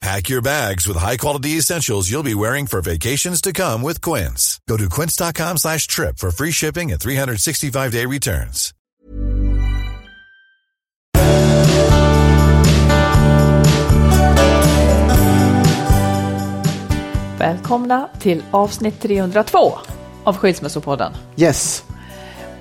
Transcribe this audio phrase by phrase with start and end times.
[0.00, 4.60] Pack your bags with high-quality essentials you'll be wearing for vacations to come with Quince.
[4.68, 8.74] Go to quince.com slash trip for free shipping and 365-day returns.
[17.38, 19.78] Välkomna till avsnitt 302
[20.24, 21.12] av Skilsmässopodden.
[21.36, 21.84] Yes.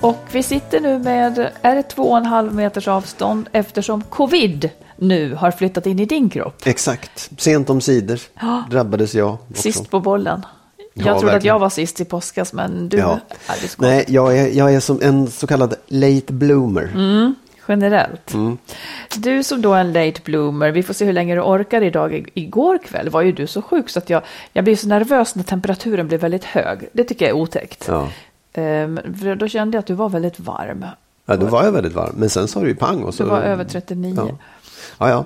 [0.02, 4.70] Och vi sitter nu med, är det två och en halv meters avstånd eftersom covid
[4.98, 6.56] nu har flyttat in i din kropp.
[6.66, 7.30] Exakt.
[7.38, 8.20] Sent om sidor
[8.70, 9.34] drabbades jag.
[9.50, 9.62] Också.
[9.62, 10.46] Sist på bollen.
[10.94, 11.54] Jag Ja, trodde att verkligen.
[11.56, 12.98] jag var sist i påskas, men du...
[12.98, 13.20] Ja.
[13.48, 16.90] Ja, ska- Nej, jag är, jag är som en så kallad late bloomer.
[16.94, 17.36] Mm.
[17.68, 18.34] Generellt.
[18.34, 18.58] Mm.
[19.18, 22.26] Du som då är en late bloomer, vi får se hur länge du orkar idag.
[22.34, 24.22] Igår kväll var ju du så sjuk så att jag,
[24.54, 26.90] jag blir så nervös när temperaturen blir väldigt hög.
[26.94, 27.86] Det tycker jag är otäckt.
[27.88, 28.08] Ja.
[28.54, 30.86] För då kände jag att du var väldigt varm.
[31.26, 32.14] ja, då var jag väldigt varm.
[32.18, 33.04] Men sen sa du ju pang.
[33.04, 34.14] Och så, Du var över 39.
[34.18, 34.38] Ja.
[34.98, 35.26] Ja, ja.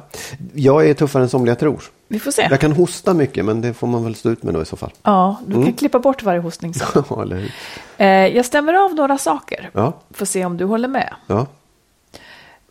[0.53, 1.83] Jag är tuffare än somliga tror.
[2.07, 2.47] Vi får se.
[2.49, 4.77] Jag kan hosta mycket, men det får man väl stå ut med då i så
[4.77, 4.91] fall.
[5.03, 5.65] Ja, du Mm.
[5.65, 7.03] kan klippa bort varje hostning sen.
[7.09, 7.51] Ja, eller hur?
[7.97, 9.69] Eh, jag stämmer av några saker.
[9.73, 11.13] Ja, Får se om du håller med.
[11.27, 11.47] ja.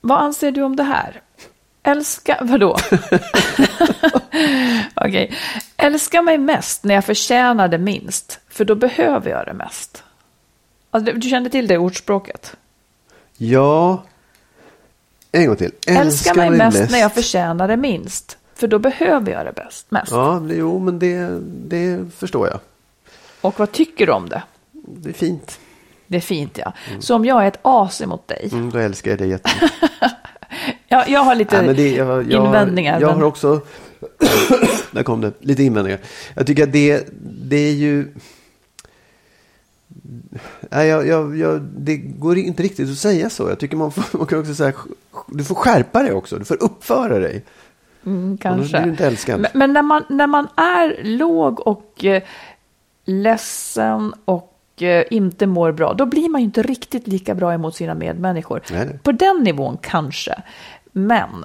[0.01, 1.21] Vad anser du om det här?
[1.83, 2.77] Älska, vadå?
[4.95, 5.33] Okej.
[5.77, 10.03] Älska mig mest när jag förtjänar det minst, för då behöver jag det mest.
[10.91, 12.57] Alltså, du- du kände till det ordspråket?
[13.37, 14.03] Ja.
[15.33, 15.71] En gång till.
[15.87, 20.13] Älska, mig mest, när jag förtjänar det minst, för då behöver jag det bäst, mest.
[20.13, 22.61] Ja, det- jo, men det, det förstår jag.
[23.41, 24.43] Och vad tycker du om det?
[24.73, 25.59] Det är fint.
[26.07, 26.73] Det är fint ja.
[27.01, 29.71] Så om jag är ett as emot dig, Mm, då älskar jag dig jättemycket.
[30.89, 33.01] jag, jag har lite Ja, det, jag, jag, invändningar.
[33.01, 33.17] Jag men...
[33.17, 33.61] har också,
[34.91, 36.01] där kom det, lite invändningar.
[36.35, 37.09] Jag tycker att det,
[37.43, 38.09] det är ju,
[40.71, 43.49] nej, jag, jag, jag, det går inte riktigt att säga så.
[43.49, 44.73] Jag tycker man, får, man kan också säga,
[45.27, 47.45] du får skärpa dig också, du får uppföra dig.
[48.07, 48.81] Mm, kanske.
[48.81, 49.41] blir inte älskad.
[49.41, 52.23] Men, men när, man, när man är låg och eh,
[53.05, 57.77] ledsen och eh, inte mår bra, då blir man ju inte riktigt lika bra emot
[57.77, 58.63] sina medmänniskor.
[58.71, 58.99] Nej.
[59.03, 60.43] På den nivån kanske.
[60.93, 61.45] Men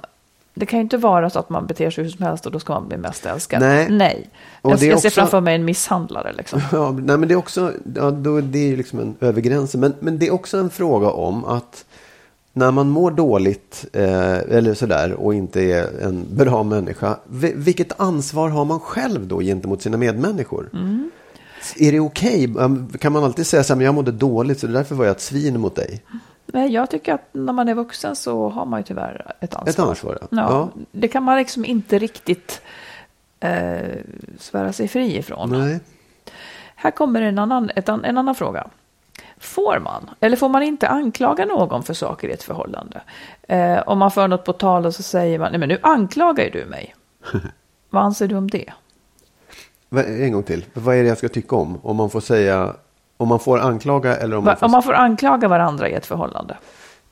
[0.58, 2.58] det kan ju inte vara så att man beter sig hur som helst och då
[2.60, 3.60] ska man bli mest älskad.
[3.60, 3.86] Nej.
[3.90, 4.30] nej.
[4.62, 6.60] Och Jag, det jag ser också- framför mig en misshandlare liksom.
[6.72, 9.80] Ja, nej, men det är också, ja, då, det är liksom en över gränsen.
[9.80, 11.84] Men, men det är också en fråga om att
[12.52, 17.16] när man mår dåligt eh, eller sådär och inte är en bra människa.
[17.28, 20.70] vi- Vilket ansvar har man själv då gentemot sina medmänniskor?
[21.78, 22.54] Är det okej?
[22.56, 25.12] Um, Kan man alltid säga så här, men jag mådde dåligt så därför var jag
[25.12, 26.02] ett svin mot dig?
[26.46, 29.84] Nej, jag tycker att när man är vuxen så har man ju tyvärr ett ansvar.
[29.84, 30.26] Ett ansvar, ja.
[30.30, 30.68] Ja.
[30.90, 32.62] Det kan man liksom inte riktigt
[33.40, 33.78] eh,
[34.38, 35.50] svära sig fri ifrån.
[35.50, 35.80] Nej.
[36.74, 38.66] Här kommer en annan, ett, en annan fråga.
[39.38, 43.00] Får man, eller får man inte anklaga någon för saker i ett förhållande?
[43.42, 46.44] Eh, om man för något på tal och så säger man, nej men nu anklagar
[46.44, 46.94] ju du mig.
[47.90, 48.72] Vad anser du om det?
[49.90, 50.64] En gång till.
[50.74, 51.78] Vad är det jag ska tycka om?
[51.82, 52.74] Om man får säga,
[53.16, 54.66] om man får anklaga eller om man Va- får...
[54.66, 56.56] Om man får anklaga varandra i ett förhållande?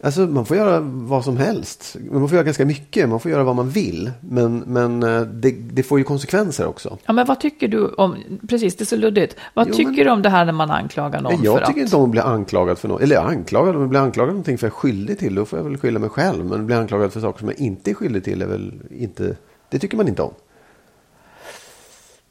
[0.03, 1.97] Alltså man får göra vad som helst.
[2.12, 3.09] Man får göra ganska mycket.
[3.09, 4.11] Man får göra vad man vill.
[4.21, 6.99] Men, men eh, det, det får ju konsekvenser också.
[7.06, 8.17] Ja, men vad tycker du om,
[8.49, 10.71] precis det är så luddigt, vad Jo, tycker men- du om det här när man
[10.71, 11.85] anklagar någon jag för tycker att...
[11.85, 13.03] inte om att bli anklagad för något.
[13.03, 15.35] Eller anklagad, om jag blir anklagad för någonting för jag är skyldig till.
[15.35, 16.45] Då får jag väl skylla mig själv.
[16.45, 19.37] Men bli anklagad för saker som jag inte är skyldig till är väl inte...
[19.71, 20.33] Det tycker man inte om.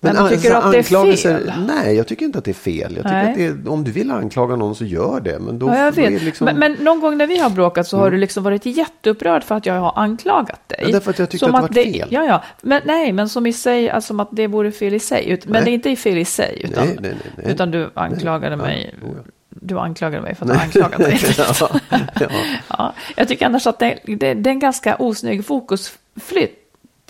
[0.03, 1.53] Men, an- tycker du att det är fel?
[1.67, 2.79] Nej, jag tycker inte att det är fel.
[2.95, 3.29] Jag tycker Nej.
[3.31, 5.39] att det är, om du vill anklaga någon så gör det.
[5.39, 6.59] Men då, Ja, det liksom, Mm.
[6.59, 9.55] men, men någon gång när vi har bråkat så har du liksom varit jätteupprörd för
[9.55, 10.79] att jag har anklagat dig.
[10.81, 12.07] Ja, därför att jag tyckte Som att det var fel.
[12.11, 12.43] Ja, ja.
[12.61, 15.29] Men, nej, men som i sig, alltså som att det vore fel i sig.
[15.29, 15.63] Ut- Men Nej.
[15.63, 18.95] det är inte fel i sig, utan, Nej, nej, nej, utan du anklagade mig.
[19.01, 19.07] Ja.
[19.49, 21.19] Du anklagade mig för att jag anklagade dig.
[21.37, 21.69] ja,
[22.19, 22.27] ja.
[22.77, 26.59] Ja, jag tycker annars att det, det, det är en ganska osnygg fokusflytt.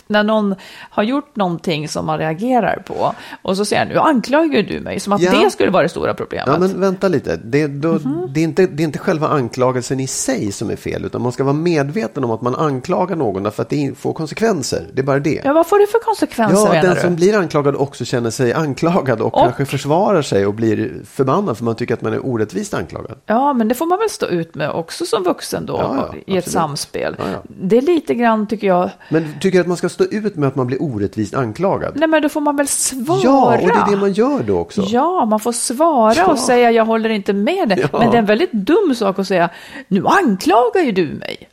[0.07, 0.55] När någon
[0.89, 3.15] har gjort någonting som man reagerar på.
[3.41, 4.99] Och så säger han, nu anklagar du mig.
[4.99, 5.31] Som att Ja.
[5.43, 6.47] det skulle vara det stora problemet.
[6.47, 7.35] Ja, men vänta lite.
[7.43, 8.27] Det, då, Mhm.
[8.33, 11.31] det, är inte, det är inte själva anklagelsen i sig som är fel, utan man
[11.31, 14.87] ska vara medveten om att man anklagar någon därför att det får konsekvenser.
[14.93, 15.41] Det är bara det.
[15.43, 17.01] Ja, vad får det för konsekvenser Ja, att menar den du?
[17.01, 21.57] som blir anklagad också känner sig anklagad och, Och- kanske försvarar sig och blir förbannad
[21.57, 23.17] för man tycker att man är orättvist anklagad.
[23.25, 26.15] Ja, men det får man väl stå ut med också som vuxen då Ja, ja,
[26.15, 26.53] i ett absolut.
[26.53, 27.15] samspel.
[27.19, 27.39] Ja, ja.
[27.61, 30.47] Det är lite grann tycker jag, Men tycker du att man ska stå ut med
[30.47, 31.91] att man blir orättvist anklagad?
[31.95, 33.19] nej men då får man väl svara.
[33.23, 34.81] Ja, och det är det man gör då också.
[34.81, 36.31] Ja, man får svara Ja.
[36.31, 37.79] och säga jag håller inte med dig.
[37.91, 37.99] Ja.
[37.99, 39.49] Men det är en väldigt dum sak att säga
[39.87, 41.49] nu anklagar ju du mig.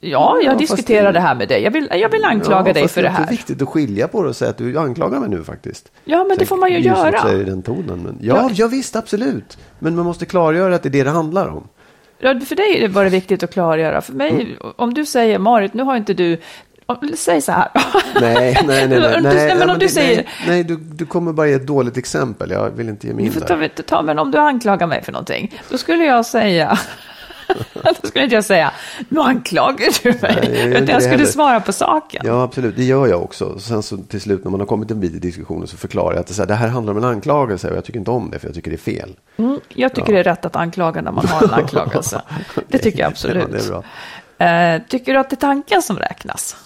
[0.00, 1.62] Ja, jag Ja, diskuterar det- det här med dig.
[1.62, 3.30] Jag vill, jag vill anklaga Ja, dig för det är också här.
[3.30, 5.92] viktigt att skilja på det och säga att du anklagar mig nu faktiskt.
[6.04, 7.32] Ja, men det Sen får man ju det göra.
[7.32, 8.02] i den tonen.
[8.02, 8.50] Men ja, Ja.
[8.54, 9.58] ja, visst, absolut.
[9.78, 11.68] Men man måste klargöra att det är det det handlar om.
[12.18, 14.00] Ja, för dig var det viktigt att klargöra.
[14.00, 14.72] För mig, Mm.
[14.76, 16.38] om du säger Marit, nu har inte du...
[17.16, 17.68] Säg så här.
[18.20, 18.88] Nej, nej, nej.
[18.98, 21.96] nej, nej, men ja, om du säger- Nej, du, du kommer bara ge ett dåligt
[21.96, 22.50] exempel.
[22.50, 23.68] Jag vill inte ge mig in där.
[23.68, 26.78] ta, ta, men om du anklagar mig för någonting, då skulle jag säga...
[28.02, 28.72] då skulle inte jag säga,
[29.08, 30.38] nu anklagar du mig.
[30.42, 31.24] Nej, jag Utan jag skulle heller.
[31.24, 32.22] svara på saken.
[32.26, 32.76] Ja, absolut.
[32.76, 33.58] Det gör jag också.
[33.58, 36.20] Sen så till slut när man har kommit en bit i diskussionen så förklarar jag
[36.20, 38.30] att det, så här, det här handlar om en anklagelse och jag tycker inte om
[38.30, 39.16] det för jag tycker det är fel.
[39.36, 42.22] Mm, jag tycker det är rätt att anklaga när man har en anklagelse.
[42.68, 43.48] Det tycker jag absolut.
[43.52, 43.82] Ja, det är bra.
[44.38, 46.56] Eh, tycker du att det är tanken som räknas?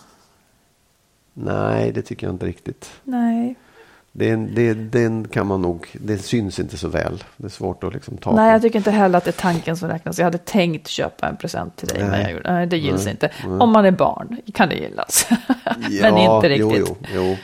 [1.45, 2.91] Nej, det tycker jag inte riktigt.
[3.05, 3.55] Nej.
[4.13, 7.25] Det, det, den kan man nog, det syns inte så väl.
[7.37, 8.55] Det är svårt att liksom ta Nej, på.
[8.55, 10.19] jag tycker inte heller att det är tanken som räknas.
[10.19, 12.23] Jag hade tänkt köpa en present till dig, men Nej.
[12.23, 13.11] jag gjorde, nej, det gills Nej.
[13.11, 13.31] inte.
[13.47, 15.29] Om man är barn kan det gillas.
[15.65, 16.87] men Ja, inte riktigt.
[16.89, 17.37] Jo, jo, jo.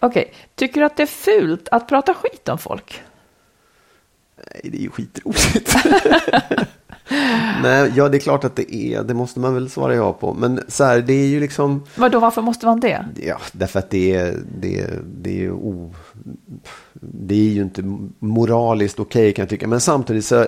[0.00, 3.02] Okej, tycker du att det är fult att prata skit om folk?
[4.36, 5.76] Nej, det är ju skitroligt.
[7.62, 9.02] Nej, ja, det är klart att det är.
[9.02, 10.34] Det måste man väl svara ja på.
[10.34, 11.82] Men så här, det är ju liksom...
[11.96, 13.06] Vadå, varför måste man det?
[13.26, 15.94] Ja, därför att det är, det är, det är ju o,
[17.00, 17.82] Det är ju inte
[18.18, 19.66] moraliskt okej kan jag tycka.
[19.66, 20.46] Men samtidigt så...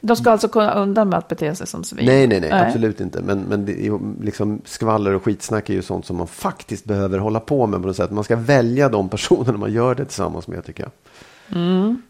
[0.00, 2.06] De ska alltså kunna undan med att bete sig som svin?
[2.06, 3.22] Nej, nej, nej, absolut inte.
[3.22, 7.18] Men, men det är liksom skvaller och skitsnack är ju sånt som man faktiskt behöver
[7.18, 8.10] hålla på med på något sätt.
[8.10, 10.92] Man ska välja de personerna man gör det tillsammans med tycker jag.
[11.56, 12.02] Mm.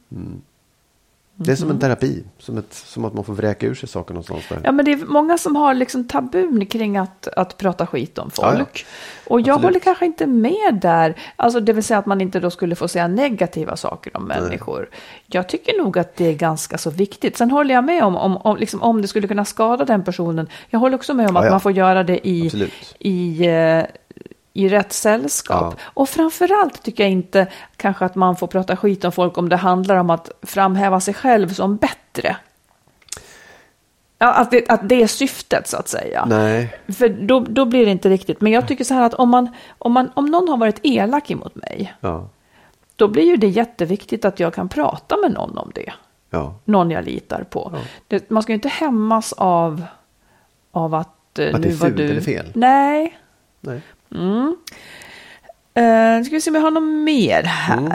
[1.36, 2.24] Det är som en terapi.
[2.38, 4.60] Som, ett, som att man får vräka ur sig saker någonstans där.
[4.64, 8.30] Ja, men det är många som har liksom tabun kring att, att prata skit om
[8.36, 8.86] Ja, folk.
[8.86, 9.32] ja.
[9.32, 9.64] Och jag Absolut.
[9.64, 11.14] håller kanske inte med där.
[11.36, 14.88] Alltså, det vill säga att man inte då skulle få säga negativa saker om människor.
[15.26, 17.36] Jag tycker nog att det är ganska så viktigt.
[17.36, 20.46] Sen håller jag med om, om, om, liksom, om det skulle kunna skada den personen.
[20.70, 21.50] Jag håller också med om Ja, att ja.
[21.50, 22.94] man får göra det i, Absolut.
[22.98, 23.82] i, eh,
[24.52, 25.74] i rätt sällskap.
[25.78, 25.84] Ja.
[25.84, 27.46] Och framförallt tycker jag inte
[27.76, 31.14] kanske att man får prata skit om folk om det handlar om att framhäva sig
[31.14, 32.36] själv som bättre.
[34.18, 36.24] Ja, att, det, att det är syftet så att säga.
[36.24, 38.40] Nej, För då, då blir det inte riktigt.
[38.40, 41.30] Men jag tycker så här att om, man, om, man, om någon har varit elak
[41.30, 42.28] emot mig, ja,
[42.96, 45.92] då blir ju det jätteviktigt att jag kan prata med någon om det.
[46.30, 46.54] ja.
[46.64, 47.72] Någon jag litar på.
[48.08, 49.84] Det, man ska ju inte hämmas av,
[50.70, 52.10] av att, Att det nu är var du...
[52.10, 52.46] eller fel.
[52.54, 53.18] Nej.
[53.60, 53.80] Nej.
[54.16, 54.52] Uh,
[56.24, 57.78] ska vi se om jag har något mer här.
[57.78, 57.90] Mm.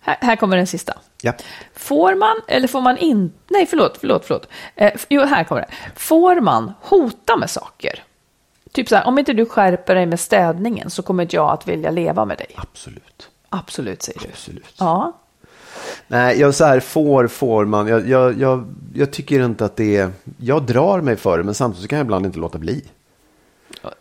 [0.00, 0.16] här.
[0.20, 0.94] Här kommer den sista.
[1.22, 1.32] Ja.
[1.74, 4.48] Får man, eller får man inte, nej förlåt, förlåt, förlåt.
[4.76, 5.68] F- jo, här kommer det.
[5.96, 8.04] Får man hota med saker?
[8.72, 11.68] Typ så här, om inte du skärper dig med städningen så kommer inte jag att
[11.68, 12.46] vilja leva med dig.
[12.56, 13.28] Absolut.
[13.48, 14.28] Absolut, säger du.
[14.28, 14.74] Absolut.
[14.78, 15.12] Ja,
[16.08, 17.86] Nej, jag så här, får, får man.
[17.86, 20.10] Jag, jag, jag, jag tycker inte att det är...
[20.38, 22.84] Jag drar mig för det, men samtidigt så kan jag ibland inte låta bli.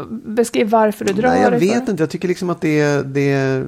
[0.10, 1.92] Beskriv varför du drar Nej, jag vet för.
[1.92, 2.04] inte.
[2.04, 3.04] Jag tycker liksom att det är...
[3.04, 3.66] Det är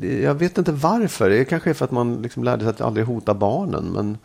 [0.00, 1.30] det, jag vet inte varför.
[1.30, 3.84] Det kanske är för att man liksom lärde sig att aldrig hota barnen.
[3.92, 4.18] Men,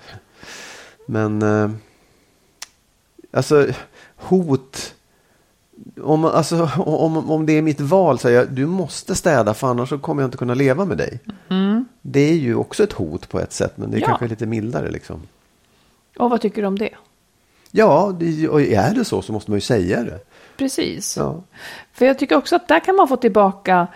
[1.08, 1.72] men eh,
[3.32, 3.68] alltså
[4.16, 4.94] hot.
[6.02, 9.90] Om, alltså, om, om det är mitt val, så jag, du måste städa för annars
[9.90, 11.20] så kommer jag inte kunna leva med dig.
[12.02, 14.08] Det är ju också ett hot på ett sätt, men det är Ja.
[14.08, 14.92] kanske lite mildare.
[14.92, 15.22] Liksom.
[16.18, 16.90] Och vad tycker du om det?
[17.72, 20.20] Ja, det, och är det så så måste man ju säga det.
[20.58, 21.18] Precis.
[21.18, 21.44] Ja.
[21.94, 23.88] För jag tycker också att där kan man få tillbaka,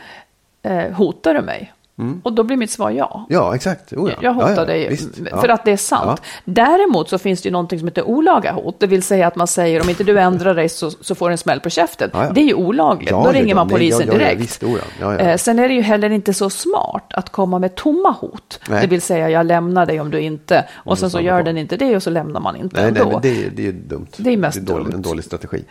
[0.64, 1.74] eh, hotar du mig?
[2.24, 3.26] Och då blir mitt svar ja.
[3.30, 3.94] Ja, exakt.
[3.94, 4.16] Oh, ja.
[4.22, 5.10] Jag hotar ja, ja, dig visst.
[5.42, 6.22] För att det är sant.
[6.46, 8.80] Däremot så finns det ju någonting som heter olaga hot.
[8.80, 11.32] Det vill säga att man säger om inte du ändrar dig så, så får du
[11.32, 12.10] en smäll på käften.
[12.34, 13.10] Det är ju olagligt.
[13.10, 14.42] Då ringer man Nej, polisen ja, direkt.
[14.42, 15.16] visst, oh.
[15.16, 18.60] Eh, Sen är det ju heller inte så smart att komma med tomma hot.
[18.70, 18.82] Nej.
[18.82, 20.66] Det vill säga jag lämnar dig om du inte.
[20.74, 23.12] Och sen så gör den inte det och så lämnar man inte Nej, nej, ändå.
[23.12, 24.08] men det, är- det är dumt.
[24.18, 24.94] Det är mest dålig, dumt.
[24.96, 25.64] en dålig strategi.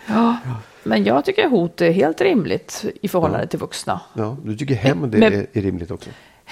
[0.85, 4.01] Ja, men jag tycker hot är helt rimligt i förhållande till vuxna.
[4.15, 4.75] Ja, du tycker
[5.21, 6.11] Men- är, är rimligt också?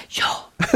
[0.08, 0.24] Ja,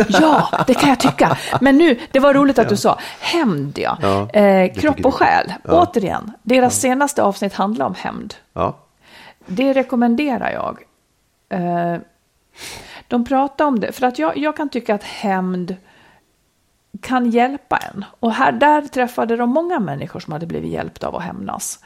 [0.08, 1.38] ja, det kan jag tycka.
[1.60, 3.98] Men nu, det var roligt att du sa hämnd, ja.
[4.02, 5.82] Ja, eh, kropp och själ, Ja.
[5.82, 6.32] återigen.
[6.42, 8.34] Deras senaste avsnitt handlar om hämnd.
[8.52, 8.76] Ja.
[9.46, 10.78] Det rekommenderar jag.
[11.48, 12.00] Eh,
[13.08, 15.76] de pratar om det, för att jag, jag kan tycka att hämnd
[17.00, 18.04] kan hjälpa en.
[18.20, 21.78] Och här, där träffade de många människor som hade blivit hjälpta av att hämnas.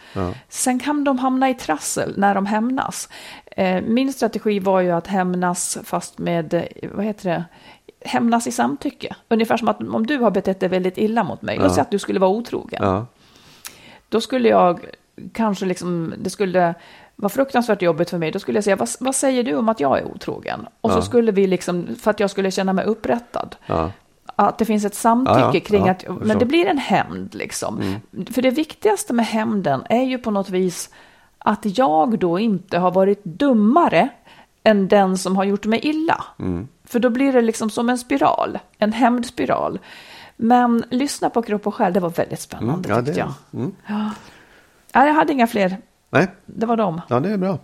[0.49, 3.09] Sen kan de hamna i trassel när de hämnas.
[3.47, 7.45] Eh, min strategi var ju att hämnas fast med, eh, vad heter det,
[8.05, 9.17] hämnas i samtycke.
[9.29, 11.91] Ungefär som att om du har betett dig väldigt illa mot mig, låt säga att
[11.91, 12.83] du skulle vara otrogen.
[12.83, 13.07] Ja.
[14.09, 14.87] Då skulle jag
[15.33, 16.75] kanske liksom, det skulle
[17.17, 18.31] vara fruktansvärt jobbigt för mig.
[18.31, 20.67] Då skulle jag säga, vad, vad säger du om att jag är otrogen?
[20.81, 23.57] Och så skulle vi liksom, för att jag skulle känna mig upprättad.
[23.67, 23.91] Ja.
[24.41, 27.35] Att det finns ett samtycke Ja, ja, kring ja, att, men det blir en hämnd
[27.35, 28.01] liksom.
[28.33, 30.91] För det viktigaste med hämnden är ju på något vis
[31.39, 34.09] att jag då inte har varit dummare
[34.63, 36.25] än den som har gjort mig illa.
[36.85, 39.79] För då blir det liksom som en spiral, en hämndspiral.
[40.37, 43.33] Men lyssna på kropp och själ, det var väldigt spännande Ja, tyckte jag.
[43.55, 43.73] mm.
[44.93, 45.77] Ja, jag hade inga fler.
[46.11, 47.01] Nej, Det var dem.
[47.09, 47.59] ja, det är bra.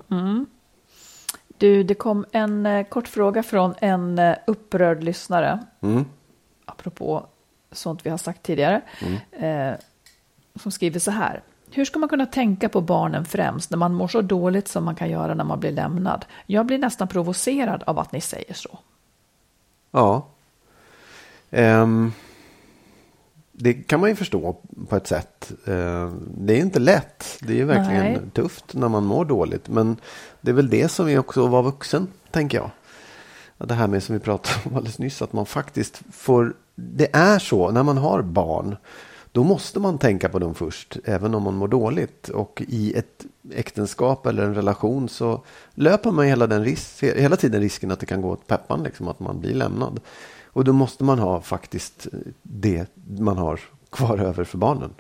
[1.59, 5.59] Du, det kom en eh, kort fråga från en eh, upprörd lyssnare.
[5.83, 6.05] Mm.
[6.67, 7.27] Apropå
[7.73, 8.81] sånt vi har sagt tidigare.
[9.33, 9.73] Eh,
[10.61, 11.43] som skriver så här.
[11.71, 14.95] Hur ska man kunna tänka på barnen främst när man mår så dåligt som man
[14.95, 16.25] kan göra när man blir lämnad?
[16.47, 18.79] Jag blir nästan provocerad av att ni säger så.
[19.91, 20.27] Ja.
[21.51, 22.13] Ehm,
[23.53, 24.57] det kan man ju förstå
[24.89, 25.53] på ett sätt.
[25.67, 27.39] Ehm, det är inte lätt.
[27.41, 28.21] Det är verkligen Nej.
[28.33, 29.69] tufft när man mår dåligt.
[29.69, 29.97] Men
[30.41, 32.71] det är väl det som är också att vara vuxen, tänker jag.
[33.59, 36.55] Det här med som vi pratade om alldeles nyss, att man faktiskt får...
[36.75, 38.77] Det är så, när man har barn,
[39.33, 42.29] då måste man tänka på dem först, även om man mår dåligt.
[42.29, 45.45] Och i ett äktenskap eller en relation så
[45.75, 49.09] löper man hela, den risk, hela tiden risken att det kan gå åt peppan, liksom,
[49.09, 50.01] att man blir lämnad.
[50.45, 52.07] Och då måste man ha faktiskt
[52.43, 52.87] det
[53.19, 53.61] man har
[53.91, 54.91] kvar över för barnen.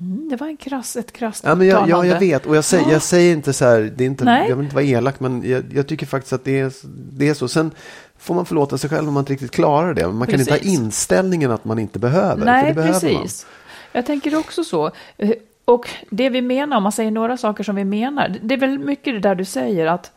[0.00, 2.46] Mm, det var en krass, ett krasst Ja, men jag, ja, jag vet.
[2.46, 4.48] Och jag säger, jag säger inte så här, det är inte, Nej.
[4.48, 6.72] jag vill inte vara elak, men jag, jag tycker faktiskt att det är,
[7.12, 7.48] det är så.
[7.48, 7.70] Sen
[8.18, 10.08] får man förlåta sig själv om man inte riktigt klarar det.
[10.08, 10.74] Man kan inte ha Precis.
[10.78, 12.36] inställningen att man inte behöver.
[12.38, 13.46] för Nej, det behöver precis.
[13.92, 14.90] Jag tänker också så.
[15.16, 15.30] Eh,
[15.64, 18.78] Och det vi menar, om man säger några saker som vi menar, det är väl
[18.78, 20.12] mycket det där du säger att,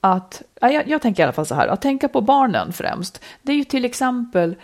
[0.00, 3.20] att ja, jag, jag tänker i alla fall så här, att tänka på barnen främst.
[3.42, 4.56] Det är ju till exempel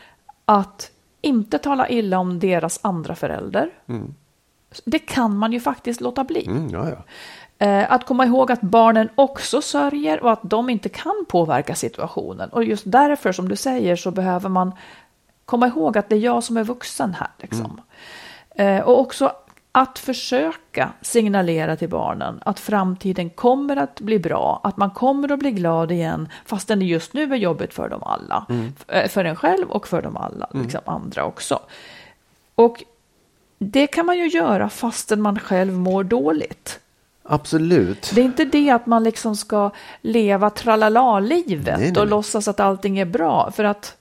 [0.45, 3.71] att inte tala illa om deras andra förälder.
[4.85, 6.47] Det kan man ju faktiskt låta bli.
[6.47, 6.97] Mm, ja, ja.
[7.67, 12.49] Eh, Att komma ihåg att barnen också sörjer och att de inte kan påverka situationen.
[12.51, 14.73] Och just därför, som du säger, så behöver man
[15.45, 17.29] komma ihåg att det är jag som är vuxen här.
[17.39, 17.81] Liksom.
[18.55, 19.33] Eh, Och också
[19.73, 25.39] att försöka signalera till barnen att framtiden kommer att bli bra, att man kommer att
[25.39, 28.47] bli glad igen, fastän det just nu är jobbigt för dem alla.
[28.89, 31.59] F- För en själv och för dem alla, liksom andra också.
[32.55, 32.85] Och
[33.59, 36.81] det kan man ju göra fastän man själv mår dåligt.
[37.23, 38.11] Absolut.
[38.15, 43.05] Det är inte det att man liksom ska leva tralala-livet och låtsas att allting är
[43.05, 43.51] bra.
[43.51, 43.95] För att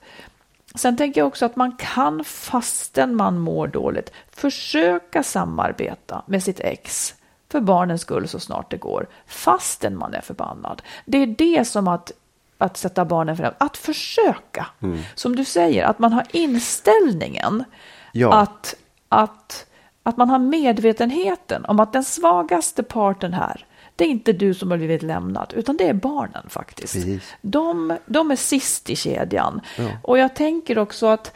[0.76, 6.60] Sen tänker jag också att man kan, fastän man mår dåligt, försöka samarbeta med sitt
[6.60, 7.16] ex
[7.52, 10.82] för barnens skull så snart det går, fastän man är förbannad.
[11.06, 12.12] Det är det som att,
[12.58, 14.68] att sätta barnen främst, att försöka.
[14.82, 15.00] Mm.
[15.16, 17.64] Som du säger, att man har inställningen
[18.12, 18.34] Ja.
[18.34, 18.76] att,
[19.10, 19.66] att,
[20.04, 24.72] att man har medvetenheten om att den svagaste parten här, det är inte du som
[24.72, 26.94] har blivit lämnad, utan det är barnen faktiskt.
[26.94, 27.34] Precis.
[27.42, 29.62] De, de är sist i kedjan.
[30.04, 31.34] Och jag tänker också att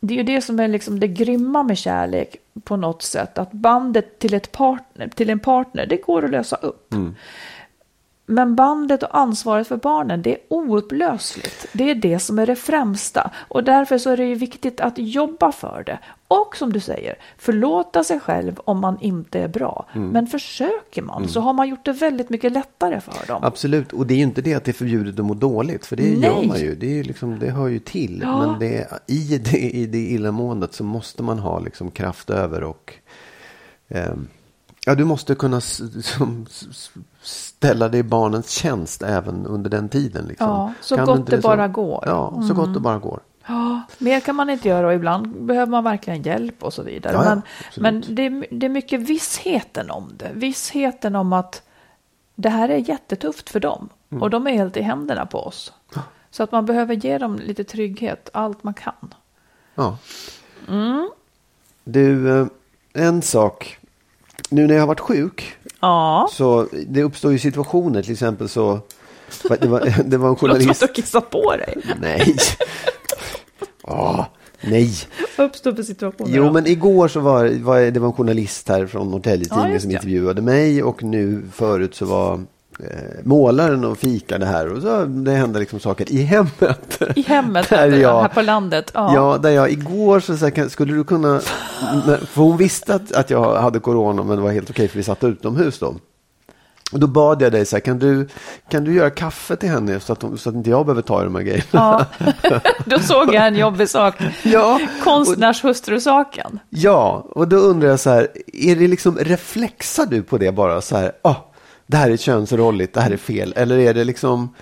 [0.00, 3.38] det är ju det som är liksom det grymma med kärlek på något sätt.
[3.38, 6.94] Att bandet till, ett partner, till en partner, det går att lösa upp.
[8.30, 11.66] Men bandet och ansvaret för barnen, det är oupplösligt.
[11.72, 13.30] Det är det som är det främsta.
[13.48, 15.98] Och därför så är det ju viktigt att jobba för det.
[16.28, 19.86] Och som du säger, förlåta sig själv om man inte är bra.
[19.92, 23.44] Men försöker man så har man gjort det väldigt mycket lättare för dem.
[23.44, 25.96] Absolut, och det är ju inte det att det är förbjudet att må dåligt, för
[25.96, 26.48] det gör Nej.
[26.48, 26.74] man ju.
[26.74, 28.20] Det, är ju liksom, det hör ju till.
[28.22, 28.46] Ja.
[28.46, 32.94] Men det, i, det, i det illamåendet så måste man ha liksom kraft över och
[33.88, 34.28] ehm,
[34.88, 36.46] Ja, du måste kunna som,
[37.28, 40.24] ställa dig i barnens tjänst även under den tiden.
[40.24, 40.48] Liksom.
[40.48, 42.04] Ja, så Kan gott det bara går.
[42.08, 42.16] Mm.
[42.16, 43.20] Ja, så gott det bara går.
[43.46, 47.12] Ja, mer kan man inte göra och ibland behöver man verkligen hjälp och så vidare.
[47.12, 47.82] Ja, men absolut.
[48.08, 50.30] men det, är- det är mycket vissheten om det.
[50.34, 51.62] Vissheten om att
[52.34, 53.88] det här är jättetufft för dem.
[54.10, 54.22] Mm.
[54.22, 55.72] Och de är helt i händerna på oss.
[56.30, 59.14] Så att man behöver ge dem lite trygghet, allt man kan.
[59.74, 59.98] Ja.
[60.68, 61.10] Mm.
[61.84, 62.46] Du, eh,
[62.92, 63.78] en sak.
[64.50, 68.02] Nu när jag har varit sjuk Ja, så det uppstår ju situationer.
[68.02, 68.80] Till exempel så.
[69.60, 70.80] Det var, det var en låter journalist.
[70.80, 71.74] du har kissat på dig.
[72.00, 72.36] Nej.
[73.82, 74.24] Åh,
[74.60, 74.92] nej.
[75.36, 76.52] Vad uppstår för situationer Jo, då?
[76.52, 79.82] men igår så var, var det var en journalist här från Norrtälje Ja, Tidning just
[79.82, 82.44] som intervjuade mig och nu förut så var
[83.22, 87.02] målaren och fikade här och så det hände liksom saker i hemmet.
[87.16, 88.90] I hemmet, Där här, jag- här på landet.
[88.94, 89.14] Ja.
[89.14, 91.40] Ja, där jag igår så, så här, skulle du kunna,
[92.30, 95.02] för hon visste att, att jag hade corona men det var helt okej för vi
[95.02, 95.94] satt utomhus då.
[96.92, 98.28] Och då bad jag dig så här, kan du,
[98.70, 101.34] kan du göra kaffe till henne så att, så att inte jag behöver ta de
[101.34, 101.64] här grejerna?
[101.70, 102.04] Ja.
[102.84, 104.14] Då såg jag en jobbig sak.
[104.42, 106.58] Ja, Konstnärshustrusaken.
[106.70, 110.80] Ja, och då undrar jag så här, är det liksom reflexar du på det bara
[110.80, 111.34] så här, ah,
[111.90, 114.54] det här är könsrolligt, det här är fel, eller är det liksom,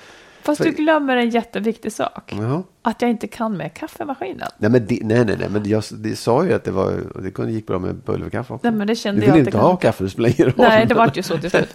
[0.42, 2.32] Fast du glömmer en jätteviktig sak.
[2.40, 2.62] ja.
[2.82, 4.48] Att jag inte kan med kaffemaskinen.
[4.58, 6.92] Nej, men det, nej, nej, nej, men jag det sa ju att det var,
[7.22, 8.68] det kunde gick bra med pulverkaffe också.
[8.68, 10.46] Nej, men det kände du jag vill att inte ha kan- kaffe, det spelar ingen
[10.52, 10.68] roll.
[10.68, 11.74] Nej, det var ju så till slut.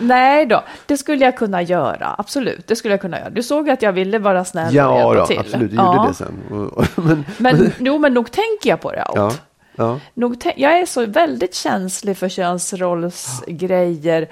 [0.00, 2.14] Nej då, det skulle jag kunna göra.
[2.18, 3.30] Absolut, det skulle jag kunna göra.
[3.30, 5.38] Du såg att jag ville vara snäll och Ja, hjälpa då, till.
[5.38, 5.96] absolut, du ja.
[5.96, 6.34] gjorde det sen.
[6.50, 9.02] Och, och, men, Men, jo, men nog tänker jag på det.
[9.02, 9.16] Allt.
[9.16, 9.32] ja,
[9.76, 14.20] ja, Nog jag är så väldigt känslig för könsrollsgrejer.
[14.22, 14.26] Ja,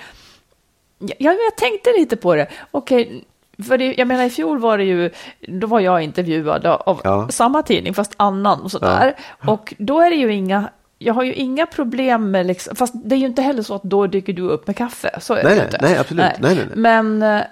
[0.99, 2.47] men jag tänkte lite på det.
[2.71, 3.25] Okej,
[3.69, 5.11] för det, jag menar i fjol var det ju,
[5.49, 7.29] då var jag intervjuad av Ja.
[7.29, 9.17] samma tidning fast annan och sådär.
[9.47, 13.15] Och då är det ju inga, jag har ju inga problem med, liksom, fast det
[13.15, 15.19] är ju inte heller så att då dyker du upp med kaffe.
[15.21, 15.79] Så är Nej, det nej, inte.
[15.83, 16.25] nej, absolut.
[16.25, 16.67] Nej, nej, nej.
[16.77, 17.43] Men, eh,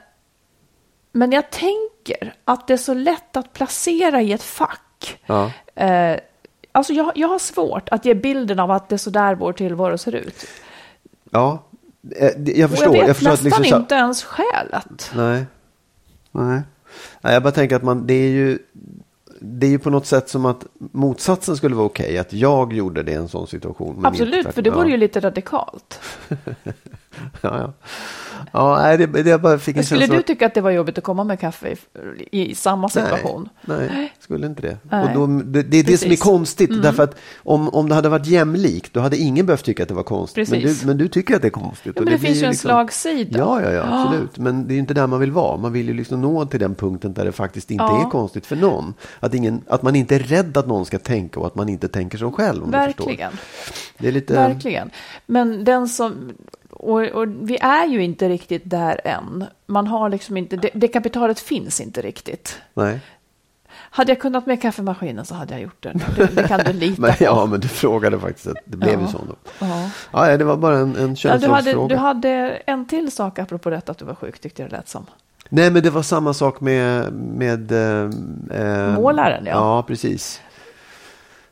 [1.12, 5.19] men jag tänker att det är så lätt att placera i ett fack.
[5.26, 5.50] ja.
[5.75, 6.17] Eh,
[6.73, 9.53] alltså jag, jag har svårt att ge bilden av att det är så där vår
[9.53, 10.47] tillvaro ser ut.
[11.31, 11.62] ja.
[12.17, 12.97] Eh, Jag Och förstår.
[12.97, 15.11] jag vet förstår att nästan liksom så- inte ens skälet.
[15.17, 15.47] Nej.
[16.33, 16.63] Nej.
[17.21, 18.59] Nej, jag bara tänker att man, det är ju,
[19.41, 23.03] det är ju på något sätt som att motsatsen skulle vara okej, att jag gjorde
[23.03, 23.97] det i en sån situation.
[23.97, 24.53] inte Absolut, tvärtom.
[24.53, 24.91] för det vore ja.
[24.91, 26.01] ju lite radikalt.
[27.41, 27.73] Ja, ja.
[28.52, 30.71] Ja nej, det, det jag bara fick en skulle känsla du tycka att det var
[30.71, 31.76] jobbigt att komma med kaffe
[32.30, 33.49] i, i samma situation?
[33.65, 34.76] Nej, nej, skulle inte det.
[34.82, 35.04] Nej.
[35.04, 38.08] Och då, det, det är det som är konstigt, därför att om, om det hade
[38.08, 40.50] varit jämlikt, då hade ingen behövt tycka att det var konstigt.
[40.50, 41.93] Men du, men du tycker att det är konstigt.
[41.97, 43.39] Ja, men det, blir finns ju en liksom- slagsida.
[43.39, 44.39] Ja, ja, ja, absolut.
[44.39, 45.56] Men det är ju inte där man vill vara.
[45.56, 48.06] Man vill ju liksom nå till den punkten där det faktiskt inte Ja.
[48.06, 48.95] är konstigt för någon.
[49.21, 51.89] Att, ingen, att man inte är rädd att någon ska tänka och att man inte
[51.89, 52.71] tänker som själv.
[52.71, 53.32] Verkligen.
[53.99, 54.34] Det är lite...
[54.34, 54.91] Verkligen.
[55.26, 56.32] Men den som...
[56.78, 59.45] Och, och vi är ju inte riktigt där än.
[59.67, 60.56] Man har liksom inte...
[60.56, 62.58] Det, det kapitalet finns inte riktigt.
[62.75, 63.00] Nej.
[63.91, 65.93] Hade jag kunnat med kaffemaskinen så hade jag gjort det.
[66.17, 67.25] Det, det kan du lita Men, på.
[67.25, 69.00] ja, men du frågade faktiskt att det blev Ja.
[69.00, 69.19] ju så.
[69.19, 69.34] Då.
[69.67, 69.91] Ja.
[70.28, 71.89] Ja, det var bara en, en Ja, du, hade, könsrollsfråga.
[71.95, 72.28] du hade
[72.67, 75.06] en till sak apropå detta att du var sjuk tyckte jag det lät som.
[75.49, 77.12] Nej, men det var samma sak med...
[77.12, 78.10] med eh,
[78.60, 79.52] eh, Målaren, ja.
[79.52, 80.41] Ja, precis.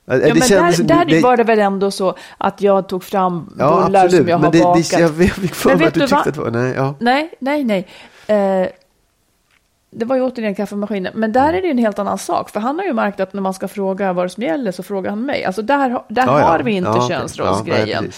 [0.06, 3.54] Ja, men kändes- där, där det- var det väl ändå så att jag tog fram
[3.58, 4.22] Ja, bullar absolut.
[4.22, 4.90] som jag men har det, bakat.
[4.90, 6.28] Det, jag, jag fick för Men mig att du tyckte vad?
[6.28, 6.50] att det var...
[6.50, 6.94] Nej, ja.
[7.00, 7.86] Nej, nej, nej.
[8.26, 8.68] Eh,
[9.96, 11.12] det var ju återigen kaffemaskinen.
[11.16, 12.50] Men där är det en helt annan sak.
[12.50, 15.10] För han har ju märkt att när man ska fråga vad som gäller så frågar
[15.10, 15.44] han mig.
[15.44, 16.46] Alltså där, där Ja, ja.
[16.46, 18.10] har vi inte Ja, könsrollsgrejen.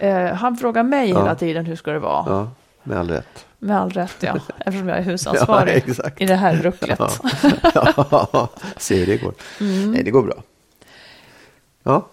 [0.00, 1.18] Ja, eh, han frågar mig Ja.
[1.18, 2.24] hela tiden hur ska det vara.
[2.28, 2.48] ja,
[2.82, 3.46] med all rätt.
[3.58, 4.34] Med all rätt, ja.
[4.58, 7.00] Eftersom jag är husansvarig Ja, i det här rucklet.
[7.74, 9.32] Ja, se hur det går.
[9.60, 9.92] Mm.
[9.92, 10.34] Nej, det går bra.
[11.84, 12.06] Ja,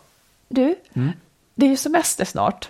[0.47, 1.09] Du, Mm.
[1.55, 2.69] det är ju semester snart.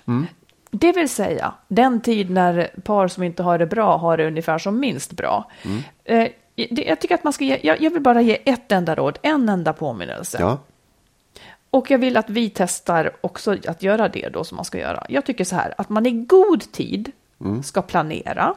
[0.72, 4.58] Det vill säga den tid när par som inte har det bra har det ungefär
[4.58, 5.52] som minst bra.
[5.64, 5.82] Mm.
[6.04, 6.28] Eh,
[6.72, 9.20] det, jag tycker att man ska ge, jag, jag vill bara ge ett enda råd,
[9.22, 10.38] en enda påminnelse.
[10.40, 10.58] ja,
[11.70, 15.06] Och jag vill att vi testar också att göra det då som man ska göra.
[15.10, 17.12] Jag tycker så här, att man i god tid
[17.42, 17.64] Mm.
[17.64, 18.56] ska planera.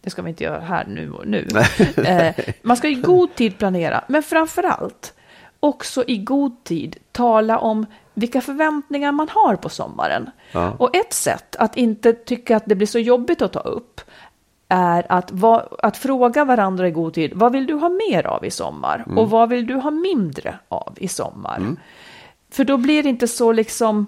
[0.00, 1.48] Det ska vi inte göra här nu och nu.
[1.96, 5.14] eh, man ska i god tid planera, men framför allt
[5.66, 10.30] också i god tid tala om vilka förväntningar man har på sommaren.
[10.52, 10.76] Ja.
[10.78, 14.00] Och ett sätt att inte tycka att det blir så jobbigt att ta upp
[14.68, 18.44] är att, va, att fråga varandra i god tid, vad vill du ha mer av
[18.44, 19.04] i sommar?
[19.16, 21.76] Och vad vill du ha mindre av i sommar?
[22.50, 24.06] För då blir det inte så liksom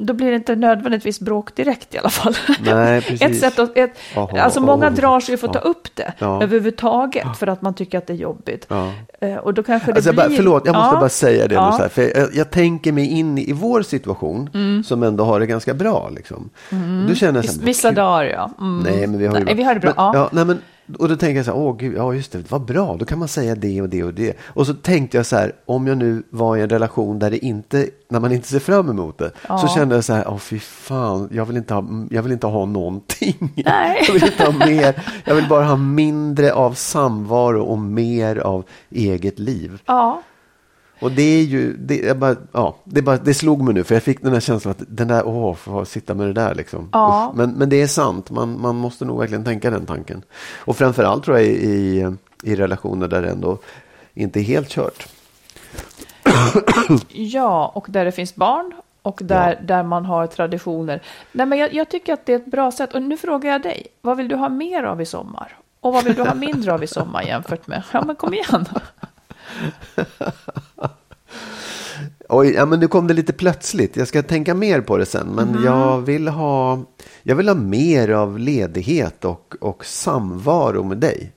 [0.00, 2.34] då blir det inte nödvändigtvis bråk direkt i alla fall.
[2.64, 3.22] Nej, precis.
[3.22, 4.90] ett sätt att, ett, Jaha, alltså många ja.
[4.90, 6.42] drar sig för att ta upp det Ja.
[6.42, 8.66] överhuvudtaget för att man tycker att det är jobbigt.
[8.68, 8.92] Ja.
[9.20, 10.24] Eh, Och då kanske det Alltså jag blir...
[10.24, 11.00] bara, förlåt, jag måste Ja.
[11.00, 11.70] bara säga det Ja.
[11.70, 14.84] nu så här, för jag, jag tänker mig in i vår situation Mm.
[14.84, 16.08] som ändå har det ganska bra.
[16.16, 16.50] Liksom.
[17.08, 18.50] Då känner jag så här, Vissa dagar, ja.
[18.60, 18.78] Mm.
[18.84, 19.92] Nej, men vi har ju Nej, vi har det bra.
[19.96, 20.28] Men, ja.
[20.32, 20.58] nej, men,
[20.98, 23.18] och då tänker jag så här, åh gud, ja just det, vad bra, då kan
[23.18, 24.36] man säga det och det och det.
[24.42, 27.44] Och så tänkte jag så här, om jag nu var i en relation där det
[27.44, 29.68] inte, när man inte ser fram emot det, så Ja.
[29.76, 32.64] kände jag så här, åh fy fan, jag vill inte ha, jag vill inte ha
[32.66, 33.52] någonting.
[33.64, 34.02] Nej.
[34.06, 38.64] Jag vill inte ha mer, jag vill bara ha mindre av samvaro och mer av
[38.90, 39.82] eget liv.
[39.86, 40.22] ja.
[41.00, 44.02] Och det är ju, det, bara, ja, det, bara, det slog mig nu för jag
[44.02, 46.88] fick den här känslan att den där, åh, få sitta med det där liksom.
[46.92, 47.28] Ja.
[47.30, 47.36] Usch.
[47.38, 50.22] Men, men det är sant, man, man måste nog verkligen tänka den tanken.
[50.58, 52.06] Och framförallt tror jag i, i,
[52.42, 53.58] i relationer där det ändå
[54.14, 55.08] inte är helt kört.
[57.08, 59.66] Ja, och där det finns barn och där, Ja.
[59.66, 61.02] där man har traditioner.
[61.32, 62.94] Nej, men jag, jag tycker att det är ett bra sätt.
[62.94, 65.56] Och nu frågar jag dig, vad vill du ha mer av i sommar?
[65.80, 67.82] Och vad vill du ha mindre av i sommar jämfört med?
[67.92, 68.66] Ja, men kom igen.
[72.28, 73.96] Oj, ja, men nu kom det lite plötsligt.
[73.96, 75.26] Jag ska tänka mer på det sen.
[75.26, 75.64] Men Mhm.
[75.64, 76.80] jag, vill ha,
[77.22, 81.32] jag vill ha mer av ledighet och, och samvaro med dig.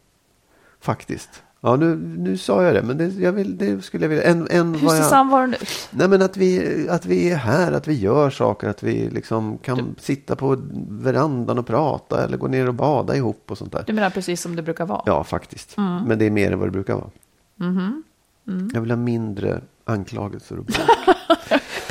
[0.82, 1.30] Faktiskt.
[1.63, 4.24] Ja, nu, nu sa jag det, men det, jag vill, det skulle jag vilja.
[4.24, 5.89] En, en Hur ser samvaron ut?
[5.91, 9.58] Nej, men att vi, att vi är här, att vi gör saker, att vi liksom
[9.58, 10.58] kan sitta på
[10.89, 13.84] verandan och prata eller gå ner och bada ihop och sånt där.
[13.88, 15.02] Du menar precis som det brukar vara?
[15.06, 15.78] Ja, faktiskt.
[15.78, 16.04] Mm.
[16.04, 17.10] Men det är mer än vad det brukar vara.
[17.56, 18.04] Mhm.
[18.47, 18.69] Mm.
[18.74, 20.65] Jag vill ha mindre anklagelser och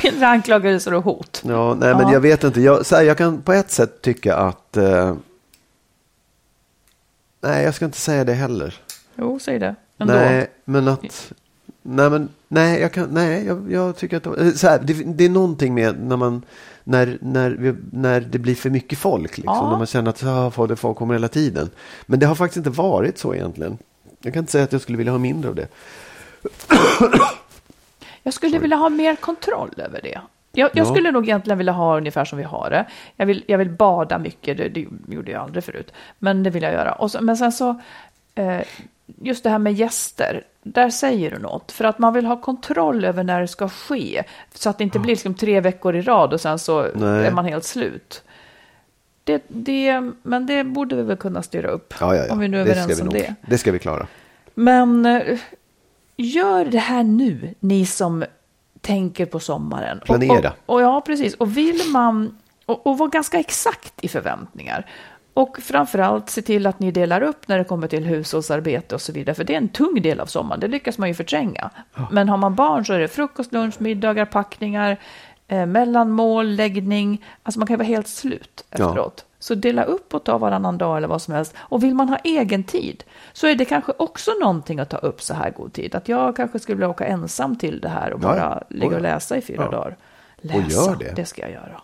[0.03, 1.41] Mindre anklagelser och hot.
[1.45, 2.13] Ja, nej, men Ja.
[2.13, 2.61] jag vet inte.
[2.61, 4.77] Jag, så här, jag kan på ett sätt tycka att...
[4.77, 5.15] Eh,
[7.41, 8.75] nej, jag ska inte säga det heller.
[9.15, 9.75] Jo, säg det.
[9.97, 10.13] Ändå.
[10.13, 11.31] Nej, men att...
[11.83, 14.25] Nej, men, nej, jag, kan, nej jag, jag tycker att...
[14.25, 16.41] eh, Så här, det, det är någonting med när man...
[16.83, 19.37] När, när, när det blir för mycket folk.
[19.37, 19.69] Liksom, Ja.
[19.71, 21.69] När man känner att ah, folk, folk kommer hela tiden.
[22.05, 23.77] Men det har faktiskt inte varit så egentligen.
[24.21, 25.67] Jag kan inte säga att jag skulle vilja ha mindre av det.
[28.23, 30.19] Jag skulle vilja ha mer kontroll över det.
[30.53, 30.91] Jag, jag Ja.
[30.91, 32.85] skulle nog egentligen vilja ha ungefär som vi har det.
[33.15, 35.93] Jag vill, jag vill bada mycket, det, det gjorde jag aldrig förut.
[36.19, 36.91] Men det vill jag göra.
[36.91, 37.81] Och så, men sen så,
[38.35, 38.61] eh,
[39.21, 41.71] just det här med gäster, där säger du något.
[41.71, 44.23] För att man vill ha kontroll över när det ska ske.
[44.53, 47.25] Så att det inte blir liksom tre veckor i rad och sen så Nej.
[47.27, 48.23] är man helt slut.
[49.23, 51.93] Det, det, men det borde vi väl kunna styra upp.
[51.99, 52.33] Ja, ja, ja.
[52.33, 53.13] Om vi nu är överens om nog.
[53.13, 53.35] det.
[53.41, 54.07] Det ska vi klara.
[54.53, 55.39] Men eh,
[56.21, 58.23] gör det här nu, ni som
[58.81, 59.99] tänker på sommaren.
[59.99, 60.53] Och- Planera.
[60.65, 61.33] Och, och, ja, precis.
[61.33, 64.85] Och vill man, och, och vara ganska exakt i förväntningar.
[65.33, 69.11] Och framförallt se till att ni delar upp när det kommer till hushållsarbete och så
[69.11, 69.35] vidare.
[69.35, 71.69] För det är en tung del av sommaren, det lyckas man ju förtränga.
[72.11, 74.97] Men har man barn så är det frukost, lunch, middagar, packningar,
[75.47, 77.25] eh, mellanmål, läggning.
[77.43, 79.11] Alltså man kan vara helt slut Ja.
[79.41, 81.53] Så dela upp och ta varannan dag eller vad som helst.
[81.59, 85.21] Och vill man ha egen tid så är det kanske också någonting att ta upp
[85.21, 85.95] så här god tid.
[85.95, 88.61] Att jag kanske skulle vilja åka ensam till det här och Ja, bara ja.
[88.69, 88.95] ligga Oj.
[88.95, 89.71] och läsa i fyra Ja.
[89.71, 89.97] dagar.
[90.37, 91.13] Och Läsa, gör det.
[91.15, 91.81] det ska jag göra.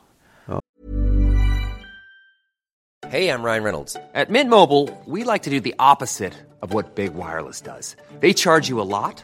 [3.07, 3.95] Hey, I'm Ryan Reynolds.
[4.13, 7.95] At Mint Mobile, we like to do the opposite of what Big Wireless does.
[8.19, 9.23] They charge you a lot,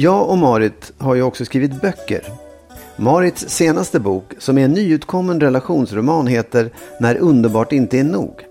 [0.00, 2.24] Jag och Marit har ju också skrivit böcker.
[2.96, 8.44] Marits senaste bok, som är en nyutkommen relationsroman, heter När underbart inte är nog.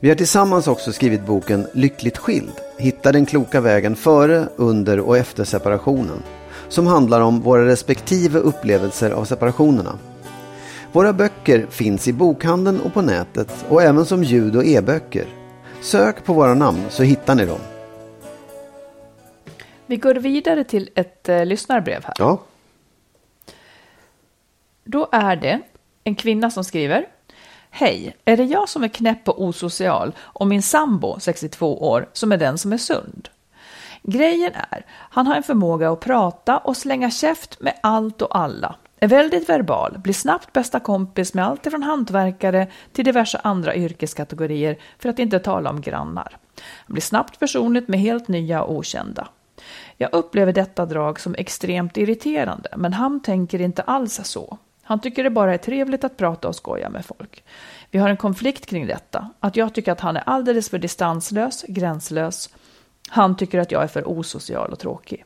[0.00, 2.52] Vi har tillsammans också skrivit boken Lyckligt skild.
[2.78, 6.22] Hitta den kloka vägen före, under och efter separationen.
[6.68, 9.98] Som handlar om våra respektive upplevelser av separationerna.
[10.92, 15.26] Våra böcker finns i bokhandeln och på nätet och även som ljud och e-böcker.
[15.80, 17.60] Sök på våra namn så hittar ni dem.
[19.92, 22.14] Vi går vidare till ett eh, lyssnarbrev här.
[22.18, 22.42] Ja,
[24.84, 25.60] Då är det
[26.04, 27.06] en kvinna som skriver.
[27.70, 32.32] Hej, är det jag som är knäpp och osocial och min sambo, 62 år, som
[32.32, 33.28] är den som är sund?
[34.02, 38.74] Grejen är, han har en förmåga att prata och slänga käft med allt och alla.
[38.96, 44.78] Är väldigt verbal, blir snabbt bästa kompis med allt från hantverkare till diverse andra yrkeskategorier,
[44.98, 46.38] för att inte tala om grannar.
[46.86, 49.28] Han blir snabbt personligt med helt nya och okända.
[50.02, 54.58] Jag upplever detta drag som extremt irriterande, men han tänker inte alls så.
[54.82, 57.44] Han tycker det bara är trevligt att prata och skoja med folk.
[57.90, 61.64] Vi har en konflikt kring detta, att jag tycker att han är alldeles för distanslös,
[61.68, 62.50] gränslös.
[63.08, 65.24] Han tycker att jag är för osocial och tråkig.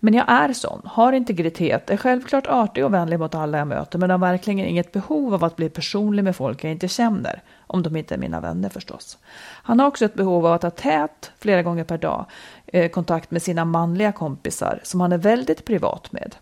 [0.00, 3.98] Men jag är sån, har integritet, är självklart artig och vänlig mot alla jag möter,
[3.98, 7.82] men har verkligen inget behov av att bli personlig med folk jag inte känner, om
[7.82, 9.18] de inte är mina vänner förstås.
[9.62, 12.26] Han har också ett behov av att ha tät, flera gånger per dag,
[12.72, 16.36] Eh, kontakt med sina manliga kompisar, som han är väldigt privat med.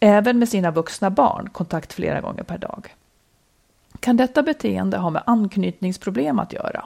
[0.00, 2.94] Även med sina vuxna barn, kontakt flera gånger per dag.
[4.00, 6.84] Kan detta beteende ha med anknytningsproblem att göra?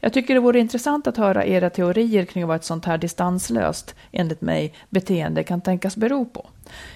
[0.00, 3.94] Jag tycker det vore intressant att höra era teorier kring vad ett sånt här distanslöst,
[4.12, 6.46] enligt mig, beteende kan tänkas bero på.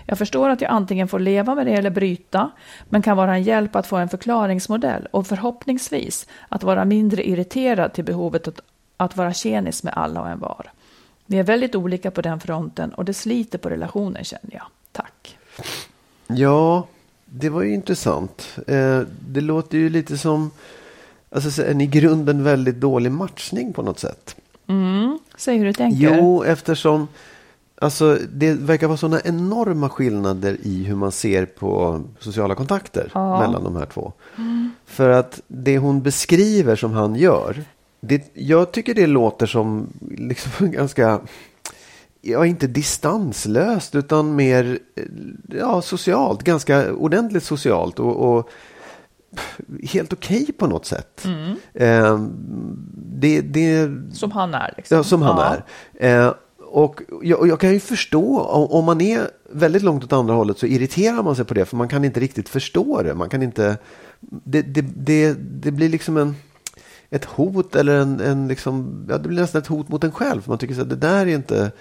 [0.06, 2.50] Jag förstår att jag antingen får leva med det eller bryta,
[2.88, 7.92] men kan vara en hjälp att få en förklaringsmodell och förhoppningsvis att vara mindre irriterad
[7.92, 8.61] till behovet att,
[8.96, 10.70] att vara tjenis med alla och en var.
[11.31, 14.62] Vi är väldigt olika på den fronten och det sliter på relationen känner jag.
[14.93, 15.38] Tack.
[16.27, 16.87] ja
[17.25, 18.59] det var ju intressant.
[18.66, 20.51] Eh, det låter ju lite som
[21.31, 24.37] alltså, så en i grunden väldigt dålig matchning på något sätt.
[24.66, 26.16] Mm, säg hur du tänker.
[26.16, 27.09] Jo, eftersom
[27.81, 33.40] alltså, det verkar vara sådana enorma skillnader i hur man ser på sociala kontakter Ja.
[33.40, 34.12] mellan de här två.
[34.87, 37.64] För att det hon beskriver som han gör,
[38.00, 41.20] det, jag tycker det låter som liksom ganska,
[42.20, 45.04] ja inte distanslöst utan mer eh,
[45.58, 48.48] ja, socialt, ganska ordentligt socialt och, och
[49.92, 51.26] helt okej på något sätt.
[51.74, 52.18] Eh,
[52.94, 54.74] det, det, Som han är.
[54.76, 54.96] Liksom.
[54.96, 55.56] Ja, som han Ja.
[56.00, 56.26] är.
[56.26, 56.34] Eh,
[56.72, 59.20] och jag, jag kan ju förstå om, om man är
[59.52, 62.20] väldigt långt åt andra hållet så irriterar man sig på det för man kan inte
[62.20, 63.14] riktigt förstå det.
[63.14, 63.78] Man kan inte,
[64.20, 66.36] det, det, det, det blir liksom en,
[67.11, 70.42] ett hot eller en, en liksom, ja, det blir nästan ett hot mot en själv.
[70.44, 71.73] Man tycker så att det där är inte,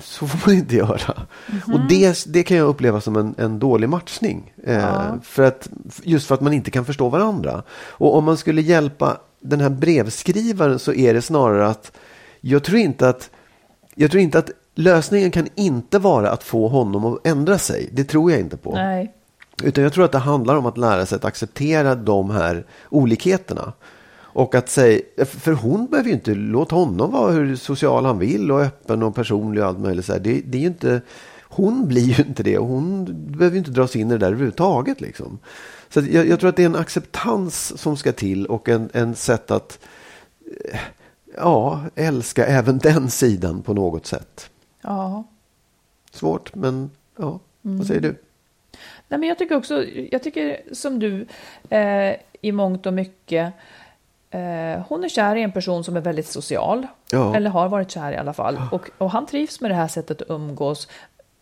[0.00, 1.26] så får man inte göra.
[1.72, 4.54] Och det, det kan jag uppleva som en, en dålig matchning.
[4.64, 5.68] Eh, för att,
[6.02, 7.62] just för att man inte kan förstå varandra.
[7.72, 11.92] Och om man skulle hjälpa den här brevskrivaren så är det snarare att
[12.40, 13.30] jag tror inte att
[13.94, 17.90] jag tror inte att lösningen kan inte vara att få honom att ändra sig.
[17.92, 18.74] Det tror jag inte på.
[18.74, 19.12] Nej.
[19.62, 23.72] Utan jag tror att det handlar om att lära sig att acceptera de här olikheterna.
[24.34, 28.50] Och att säga, för hon behöver ju inte, låt honom vara hur social han vill
[28.50, 30.04] och öppen och personlig och allt möjligt.
[30.04, 30.20] Så här.
[30.20, 31.00] Det, det är ju inte,
[31.42, 34.26] hon blir ju inte det och hon behöver ju inte dras in i det där
[34.26, 35.00] överhuvudtaget.
[35.00, 35.38] Liksom.
[35.88, 39.14] Så jag, jag tror att det är en acceptans som ska till och en, en
[39.14, 39.78] sätt att
[40.64, 40.78] eh,
[41.36, 44.50] ja, älska även den sidan på något sätt.
[44.82, 45.24] Ja.
[46.12, 48.14] Svårt, men ja, vad säger du?
[49.08, 51.26] Nej, men jag tycker också, jag tycker som du
[51.68, 53.52] eh, i mångt och mycket,
[54.88, 57.36] hon är kär i en person som är väldigt social, Ja.
[57.36, 60.22] eller har varit kär i alla fall, och, och han trivs med det här sättet
[60.22, 60.88] att umgås.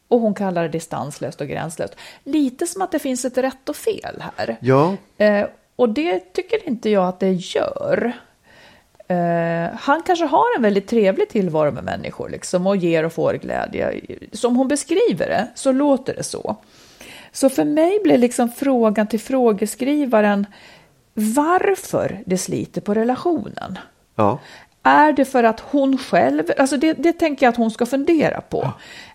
[0.08, 1.96] Och hon kallar det distanslöst och gränslöst.
[2.24, 4.56] Lite som att det finns ett rätt och fel här.
[4.60, 8.12] Ja, Eh, och det tycker inte jag att det gör.
[9.08, 13.34] Eh, han kanske har en väldigt trevlig tillvaro med människor liksom, och ger och får
[13.34, 14.00] glädje.
[14.32, 16.56] Som hon beskriver det så låter det så.
[17.32, 20.46] Så för mig blir liksom frågan till frågeskrivaren
[21.14, 23.78] varför det sliter på relationen.
[24.16, 24.38] ja,
[24.82, 28.40] Är det för att hon själv, alltså det, det tänker jag att hon ska fundera
[28.40, 28.72] på.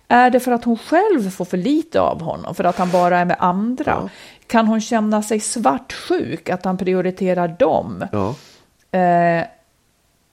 [0.08, 3.20] Är det för att hon själv får för lite av honom, för att han bara
[3.20, 4.10] är med andra?
[4.48, 8.06] Kan hon känna sig svartsjuk, att han prioriterar dem?
[8.12, 8.36] ja.
[9.00, 9.46] Eh,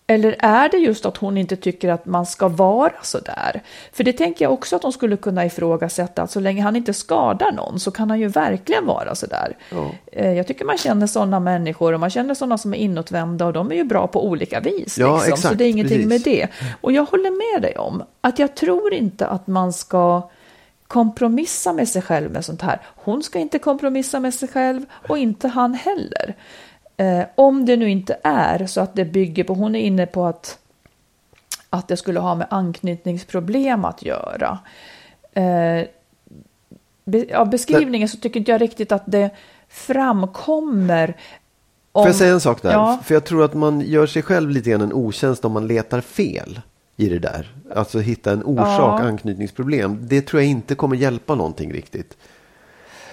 [0.07, 3.63] eller är det just att hon inte tycker att man ska vara så där?
[3.93, 6.95] För det tänker jag också att hon skulle kunna ifrågasätta, att så länge han inte
[6.95, 9.57] skadar någon så kan han ju verkligen vara så där.
[10.13, 13.53] Eh, jag tycker man känner sådana människor och man känner sådana som är inåtvända och
[13.53, 14.99] de är ju bra på olika vis.
[14.99, 15.29] Ja, liksom.
[15.29, 16.27] så exakt, det är ingenting precis.
[16.27, 16.49] med det.
[16.81, 20.31] Och jag håller med dig om att jag tror inte att man ska
[20.93, 22.81] kompromissa med sig själv med sånt här.
[22.85, 26.35] Hon ska inte kompromissa med sig själv och inte han heller.
[27.03, 30.25] Eh, om det nu inte är så att det bygger på, hon är inne på
[30.27, 30.59] att,
[31.71, 34.59] att det skulle ha med anknytningsproblem att göra.
[35.33, 35.87] Eh,
[37.05, 39.31] be, av beskrivningen så tycker inte jag riktigt att det
[39.69, 41.17] framkommer.
[41.93, 42.73] Om, Får jag säga en sak där?
[42.73, 42.99] Ja.
[43.05, 46.01] För jag tror att man gör sig själv lite grann en otjänst om man letar
[46.01, 46.61] fel
[46.97, 47.55] i det där.
[47.77, 49.01] Alltså hitta en orsak, Ja.
[49.01, 49.99] anknytningsproblem.
[50.01, 52.17] Det tror jag inte kommer hjälpa någonting riktigt.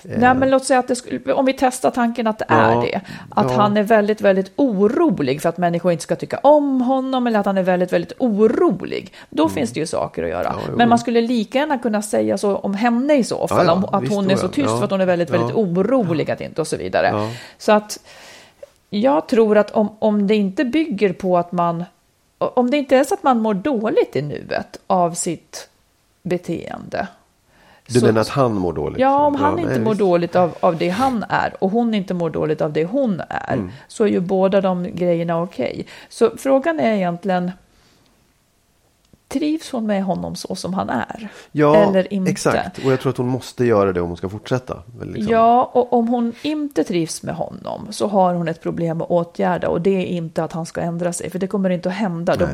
[0.04, 2.82] Nej, men låt säga att det skulle, om vi testar tanken att det Ja, är
[2.82, 3.02] det.
[3.30, 3.58] Att ja.
[3.58, 7.46] han är väldigt, väldigt orolig för att människor inte ska tycka om honom eller att
[7.46, 9.14] han är väldigt, väldigt orolig.
[9.30, 10.50] Då finns det ju saker att göra.
[10.50, 10.62] Mm.
[10.68, 13.70] Ja, men man skulle lika gärna kunna säga så om henne i så fall.
[13.70, 16.62] Om, att hon är så tyst för att hon är väldigt, väldigt orolig att inte
[16.62, 17.32] och så vidare.
[17.58, 18.00] Så att
[18.90, 21.86] jag tror att om, om det inte bygger på att man,
[22.38, 25.70] om det inte är så att man mår dåligt i nuet av sitt
[26.24, 27.08] beteende.
[27.94, 29.00] Du så- menar att han mår dåligt?
[29.00, 30.00] Ja, om han nej, inte mår visst.
[30.00, 33.54] dåligt av, av det han är och hon inte mår dåligt av det hon är
[33.54, 33.70] Mm.
[33.88, 35.86] så är ju båda de grejerna okej.
[36.10, 37.52] Så frågan är egentligen
[39.28, 41.30] Trivs hon med honom så som han är?
[41.52, 42.32] Ja, eller inte?
[42.32, 42.78] exakt.
[42.86, 44.84] Och jag tror att hon måste göra det om hon ska fortsätta.
[45.02, 45.34] Liksom.
[45.34, 49.68] Ja, och om hon inte trivs med honom så har hon ett problem att åtgärda
[49.70, 52.36] och det är inte att han ska ändra sig, för det kommer inte att hända.
[52.36, 52.48] De,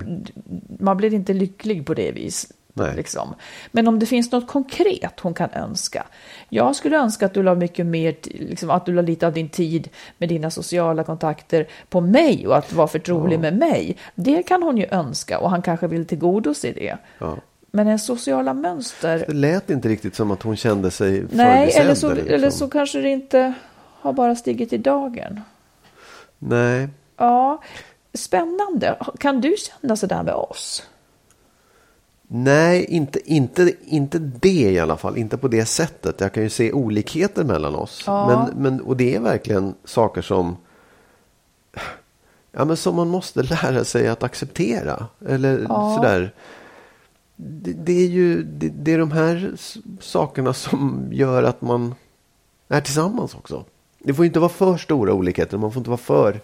[0.79, 2.47] man blir inte lycklig på det vis.
[2.75, 3.35] Liksom.
[3.71, 6.05] Men om det finns något konkret hon kan önska.
[6.49, 9.49] Jag skulle önska att du la mycket mer, liksom, att du la lite av din
[9.49, 13.97] tid med dina sociala kontakter på mig och att vara förtrolig med mig.
[14.15, 16.97] Det kan hon ju önska och han kanske vill tillgodose det.
[17.17, 17.37] Ja.
[17.71, 21.95] Men en sociala mönster Det lät inte riktigt som att hon kände sig Nej, eller
[21.95, 22.33] så, liksom.
[22.33, 23.53] eller så kanske det inte
[24.01, 25.41] har bara stigit i dagen.
[26.39, 26.89] Nej.
[27.17, 27.61] Ja,
[28.13, 28.97] spännande.
[29.19, 30.83] Kan du känna sådär med oss?
[32.27, 35.17] Nej, inte, inte, inte det i alla fall.
[35.17, 36.21] Inte på det sättet.
[36.21, 38.03] Jag kan ju se olikheter mellan oss.
[38.05, 38.27] Ja.
[38.27, 40.57] Men, men, och det är verkligen saker som,
[42.51, 45.07] ja, men som man måste lära sig att acceptera.
[45.27, 45.95] Eller Ja.
[45.95, 46.33] sådär.
[47.35, 49.53] Det, det är ju det, det är de här
[49.99, 51.95] sakerna som gör att man
[52.67, 53.65] är tillsammans också.
[53.99, 55.57] Det får inte vara för stora olikheter.
[55.57, 56.39] Man får inte vara för...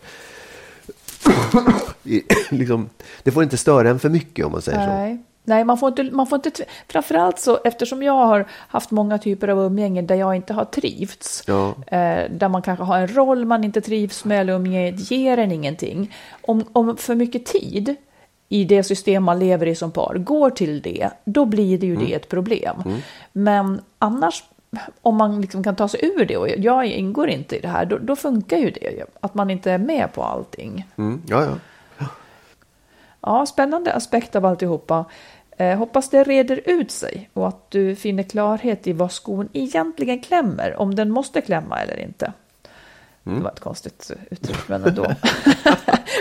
[2.50, 2.90] liksom,
[3.24, 5.24] det får inte störa en för mycket om man säger så.
[5.44, 5.64] Nej.
[5.66, 9.60] Man får inte, man får inte, framförallt så eftersom jag har haft många typer av
[9.60, 11.68] umgängen där jag inte har trivts, Ja.
[11.88, 15.52] eh, där man kanske har en roll man inte trivs med eller umgänget ger en
[15.52, 16.16] ingenting.
[16.42, 17.96] Om, om för mycket tid
[18.50, 21.94] i det system man lever i som par går till det, då blir det ju
[21.96, 22.06] Mm.
[22.06, 22.84] det ett problem.
[23.32, 24.44] Men annars,
[25.02, 27.86] om man liksom kan ta sig ur det, och jag ingår inte i det här,
[27.86, 30.86] då, då funkar ju det, att man inte är med på allting.
[30.98, 31.52] Mm, ja, ja.
[33.22, 35.06] Ja, spännande aspekt av alltihopa.
[35.58, 40.20] Eh, hoppas det reder ut sig och att du finner klarhet i vad skon egentligen
[40.20, 42.34] klämmer, om den måste klämma eller inte.
[43.24, 45.04] Det var ett konstigt uttryck, men ändå.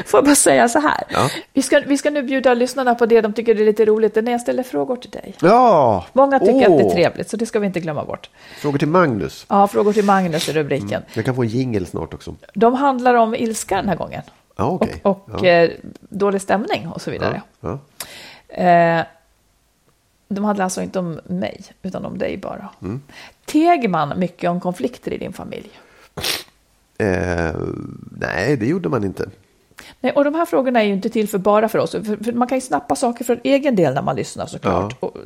[0.06, 1.04] Får jag bara säga så här.
[1.08, 1.28] Ja.
[1.52, 4.20] Vi, ska, vi ska nu bjuda lyssnarna på det de tycker är lite roligt, det
[4.20, 5.34] är när jag ställer frågor till dig.
[5.40, 6.04] Ja!
[6.12, 8.30] Många tycker att det är trevligt, så det ska vi inte glömma bort.
[8.56, 9.46] Frågor till Magnus.
[9.48, 11.02] Ja, frågor till Magnus är rubriken.
[11.14, 12.34] Jag kan få en jingle snart också.
[12.54, 14.22] De handlar om ilska den här gången.
[14.60, 15.00] Ja, okej.
[15.02, 15.46] Och, och ja.
[15.46, 15.70] eh,
[16.00, 17.42] dålig stämning och så vidare.
[17.60, 17.78] Ja.
[18.48, 19.04] Eh,
[20.28, 22.68] de handlar alltså inte om mig, utan om dig bara.
[22.82, 23.02] Mm.
[23.44, 25.70] Teg man mycket om konflikter i din familj?
[26.98, 27.54] Eh,
[28.18, 29.30] nej, det gjorde man inte.
[30.00, 31.90] Nej, och de här frågorna är ju inte till för bara för oss.
[31.90, 34.96] För, för man kan ju snappa saker för egen del när man lyssnar såklart.
[35.00, 35.16] Och,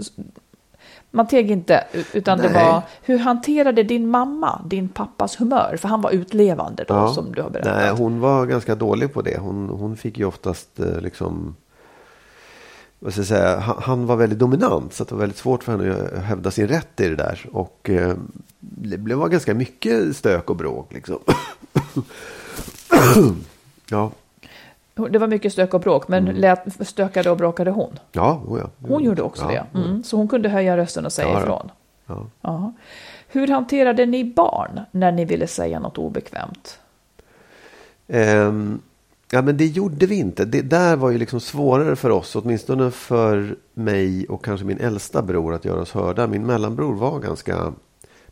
[1.15, 2.65] man teg inte, utan det Nej.
[2.65, 5.77] var hur hanterade din mamma din pappas humör?
[5.81, 7.15] För han var utlevande då, Ja.
[7.15, 7.77] som du har berättat.
[7.77, 9.39] Nej, hon var ganska dålig på det.
[9.39, 11.57] Hon, hon fick ju oftast eh, liksom...
[12.99, 13.59] Vad ska jag säga?
[13.59, 14.93] Han, han var väldigt dominant.
[14.95, 17.47] Så det var väldigt svårt för henne att hävda sin rätt i det där.
[17.53, 18.15] Och eh,
[18.61, 21.19] det blev var ganska mycket stök och bråk liksom.
[23.89, 24.11] ja,
[24.95, 27.99] Det var mycket stök och bråk, men lät, stökade och bråkade hon?
[28.13, 28.89] ja, oh ja.
[28.89, 29.79] Hon gjorde också ja, det.
[29.79, 30.05] Mm.
[30.05, 31.71] Så hon kunde höja rösten och säga Ja, ifrån.
[32.07, 32.27] Ja.
[32.41, 32.73] Ja.
[33.29, 36.79] Hur hanterade ni barn när ni ville säga något obekvämt?
[38.09, 38.81] Ehm,
[39.31, 40.45] ja, men det gjorde vi inte.
[40.45, 45.23] Det där var ju liksom svårare för oss, åtminstone för mig och kanske min äldsta
[45.23, 46.27] bror att göra oss hörda.
[46.27, 47.73] Min mellanbror var ganska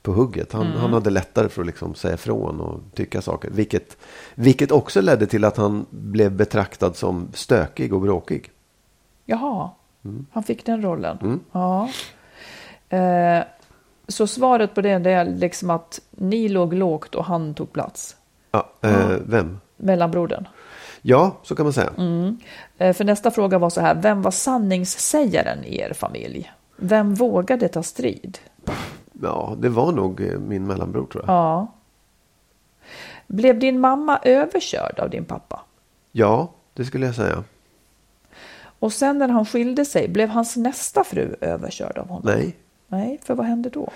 [0.03, 0.53] på hugget.
[0.53, 3.51] Han, han hade lättare för att liksom säga ifrån och tycka saker.
[3.51, 3.97] Vilket,
[4.35, 8.51] vilket också ledde till att han blev betraktad som stökig och bråkig.
[9.25, 9.71] Jaha,
[10.05, 10.27] Mm.
[10.33, 11.41] han fick den rollen.
[11.53, 11.89] Ja.
[12.89, 13.45] Eh,
[14.09, 18.17] så svaret på det, är liksom att ni låg lågt och han tog plats.
[18.51, 19.61] Ja, eh, Vem?
[19.77, 20.49] Mellanbrodern.
[21.03, 21.93] Ja, så kan man säga.
[22.79, 26.53] Eh, för nästa fråga var så här, vem var sanningssägaren i er familj?
[26.77, 28.39] Vem vågade ta strid?
[29.23, 31.35] Ja, det var nog eh, min mellanbror tror jag.
[31.35, 31.73] Ja.
[33.27, 35.61] Blev din mamma överkörd av din pappa?
[36.13, 37.45] Ja, det skulle jag säga.
[38.79, 42.23] Och sen när han skilde sig, blev hans nästa fru överkörd av honom?
[42.25, 42.57] Nej.
[42.89, 43.91] Nej, för vad hände då?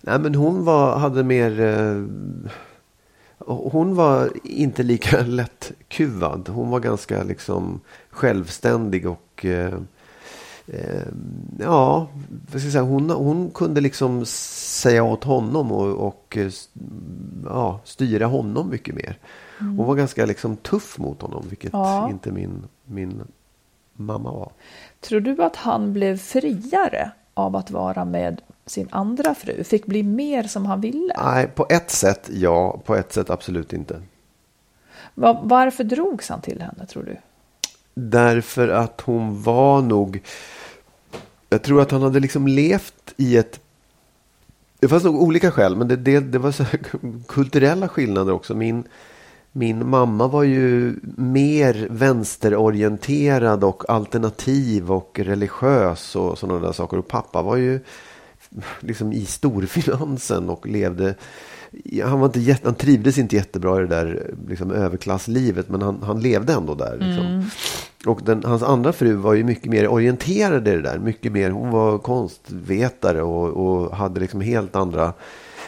[0.00, 1.60] Nej, men hon var, hade mer...
[1.60, 2.04] Eh,
[3.46, 6.48] hon var inte lika lätt kuvad.
[6.48, 7.80] Hon var ganska liksom
[8.10, 9.78] självständig och eh,
[11.58, 12.08] ja,
[12.52, 16.50] vad ska säga, hon, hon kunde liksom säga åt honom och, och eh,
[17.44, 19.18] ja, styra honom mycket mer.
[19.58, 22.10] Hon var ganska liksom tuff mot honom, vilket Ja.
[22.10, 23.22] inte min, min
[23.94, 24.52] mamma var.
[25.00, 29.64] Tror du att han blev friare av att vara med sin andra fru?
[29.64, 31.14] Fick bli mer som han ville?
[31.24, 34.02] Nej, på ett sätt ja, på ett sätt absolut inte.
[35.14, 37.16] Va- Varför drogs han till henne, tror du?
[37.94, 40.22] Därför att hon var nog...
[41.52, 43.60] Jag tror att han hade liksom levt i ett...
[44.80, 46.80] Det fanns nog olika skäl, men det, det, det var så här
[47.28, 48.54] kulturella skillnader också.
[48.54, 48.84] Min,
[49.52, 56.98] min mamma var ju mer vänsterorienterad och alternativ och religiös och sådana där saker.
[56.98, 57.80] Och pappa var ju
[58.80, 61.14] liksom i storfinansen och levde
[62.04, 66.02] han, var inte jätte, han trivdes inte jättebra i det där liksom, överklasslivet men han,
[66.02, 66.92] han levde ändå där.
[66.92, 67.26] Liksom.
[67.26, 67.44] Mm.
[68.06, 70.98] Och den, hans andra fru var ju mycket mer orienterad i det där.
[70.98, 75.12] Mycket mer, hon var konstvetare och, och hade liksom helt andra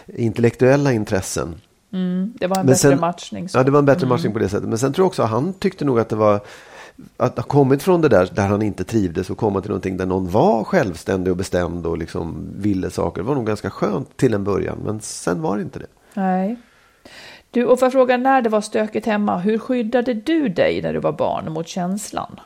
[0.07, 1.55] intellektuella intressen.
[2.35, 3.49] Det var en Men bättre sen- matchning.
[3.49, 3.59] Så.
[3.59, 4.69] Ja, det var en bättre matchning på det sättet.
[4.69, 6.41] Men sen tror jag också att han tyckte nog att det var
[7.17, 10.07] att ha kommit från det där där han inte trivdes och komma till någonting där
[10.07, 13.23] någon var självständig och bestämd och liksom ville saker.
[13.23, 15.87] Det var nog ganska skönt till en början, men sen var det inte det.
[16.15, 16.57] Nej.
[17.53, 20.93] Du, och för att fråga när det var stökigt hemma, hur skyddade du dig när
[20.93, 22.41] du var barn mot känslan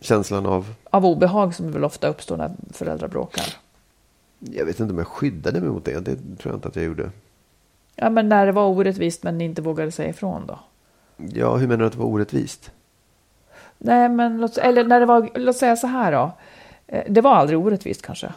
[0.00, 3.44] Känslan av, av obehag som väl ofta uppstår när föräldrar bråkar?
[4.38, 6.84] jag vet inte om jag skyddade mig mot det, det tror jag inte att jag
[6.84, 7.10] gjorde.
[7.96, 10.58] Ja, men när det var orättvist men ni inte vågade säga ifrån då?
[11.16, 12.70] Ja, hur menar du att det var orättvist?
[13.78, 16.32] Nej, men låt, eller när det var, låt säga så här då.
[16.86, 18.32] Eh, Det var aldrig orättvist kanske?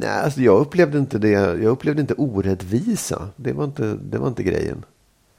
[0.00, 1.30] Nej, alltså jag upplevde inte det.
[1.30, 3.28] Jag upplevde inte orättvisa.
[3.36, 4.84] Det var inte, det var inte grejen.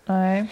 [0.08, 0.48] Nej.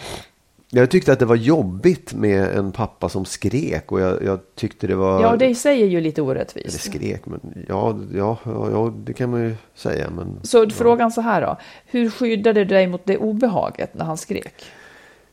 [0.70, 4.86] Jag tyckte att det var jobbigt med en pappa som skrek och jag, jag tyckte
[4.86, 5.22] det var...
[5.22, 6.80] Ja, det är ju lite Eller orättvist.
[6.80, 10.10] skrek, men ja, ja, ja, ja, det kan man ju säga.
[10.10, 11.56] Men, Så frågan så här då.
[11.86, 14.64] Hur skyddade du dig mot det obehaget när han skrek?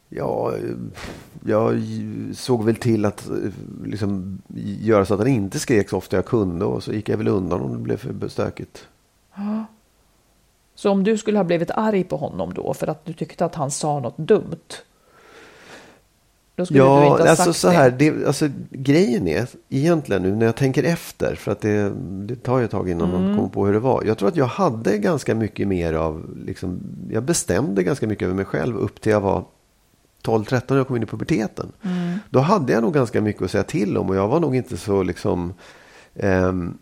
[0.09, 0.53] ja,
[1.45, 1.81] jag
[2.33, 3.29] såg väl till att
[3.85, 4.41] liksom,
[4.81, 7.27] göra så att han inte skrek så ofta jag kunde och så gick jag väl
[7.27, 8.87] undan om det blev för stökigt.
[10.75, 13.55] Så om du skulle ha blivit arg på honom då för att du tyckte att
[13.55, 14.55] han sa något dumt?
[16.55, 17.73] Då skulle du Ja, inte ha alltså sagt så det.
[17.73, 22.35] här, det, alltså, grejen är egentligen nu när jag tänker efter, för att det, det
[22.35, 23.21] tar ju ett tag innan Mm.
[23.25, 24.03] man kommer på hur det var.
[24.03, 26.79] Jag tror att jag hade ganska mycket mer av, liksom,
[27.11, 29.43] jag bestämde ganska mycket över mig själv upp till jag var
[30.23, 31.71] 12-13 när jag kom in i puberteten.
[31.83, 32.19] Mm.
[32.29, 34.77] Då hade jag nog ganska mycket att säga till om och jag var nog inte
[34.77, 35.53] så liksom
[36.15, 36.77] ehm,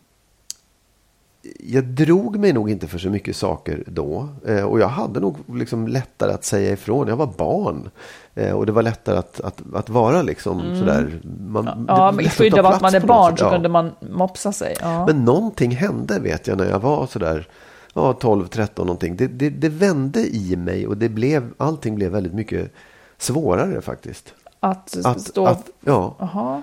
[1.60, 4.28] jag drog mig nog inte för så mycket saker då.
[4.48, 7.08] Eh, och jag hade nog liksom lättare att säga ifrån.
[7.08, 7.90] Jag var barn.
[8.36, 11.22] Eh, och det var lättare att, att, att vara liksom sådär.
[11.48, 11.86] Man, Mm.
[11.88, 13.52] Ja, men i skydd av att man är barn så Ja.
[13.52, 14.76] kunde man mopsa sig.
[14.82, 15.06] Ja.
[15.06, 17.48] Men någonting hände vet jag när jag var sådär
[17.94, 19.16] ja, 12, 13 någonting.
[19.16, 22.72] Det, det, det vände i mig och det blev, allting blev väldigt mycket
[23.18, 24.34] svårare faktiskt.
[24.60, 25.46] att, Att, stå...
[25.46, 26.62] att, ja, Jaha.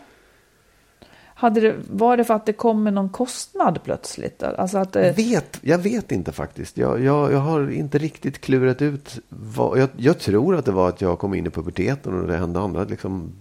[1.41, 4.43] Hade det, var det för att det kom med någon kostnad plötsligt?
[4.43, 6.77] Alltså att det, vet, jag vet inte faktiskt.
[6.79, 9.19] Jag, jag, jag har inte riktigt klurat ut.
[9.29, 12.37] Vad, jag, jag tror att det var att jag kom in i puberteten och det
[12.37, 13.33] hände andra liksom,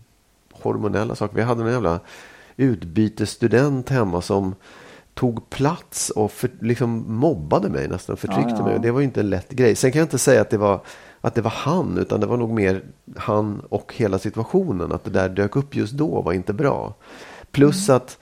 [0.52, 1.36] hormonella saker.
[1.36, 2.00] Vi hade en jävla
[2.58, 4.56] utbytesstudent hemma som
[5.14, 8.66] tog plats och för, liksom mobbade mig nästan, förtryckte Ja, ja.
[8.66, 8.80] mig.
[8.80, 9.76] Det var inte en lätt grej.
[9.76, 10.82] Sen kan jag inte säga att det var
[11.22, 12.84] att det var han, utan det var nog mer
[13.18, 14.91] han och hela situationen.
[14.91, 16.93] Att det där dök upp just då var inte bra.
[17.52, 18.18] Plus att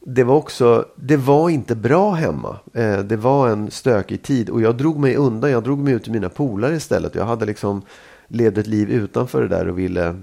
[0.00, 2.58] det var också, det var inte bra hemma.
[2.74, 5.50] Eh, det var en stökig tid och jag drog mig undan.
[5.50, 7.14] Jag drog mig ut till mina polare istället.
[7.14, 7.82] Jag hade liksom
[8.28, 10.16] levt ett liv utanför det där och ville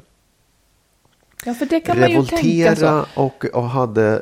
[1.45, 4.21] ja, för det kan man ju tänka revoltera och, och hade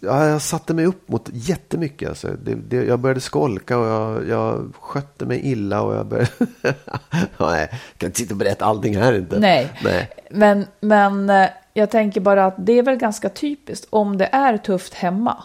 [0.00, 2.08] Ja, jag satte mig upp mot jättemycket.
[2.08, 2.28] Alltså.
[2.44, 5.82] Det, det, jag började skolka och jag, jag skötte mig illa.
[5.82, 6.30] Och jag började...
[7.38, 9.38] Nej, jag kan inte sitta och berätta allting här inte.
[9.38, 9.72] Nej.
[9.84, 10.10] Nej.
[10.30, 11.48] Men, men eh,
[11.78, 15.36] jag tänker bara att det är väl ganska typiskt om det är tufft hemma.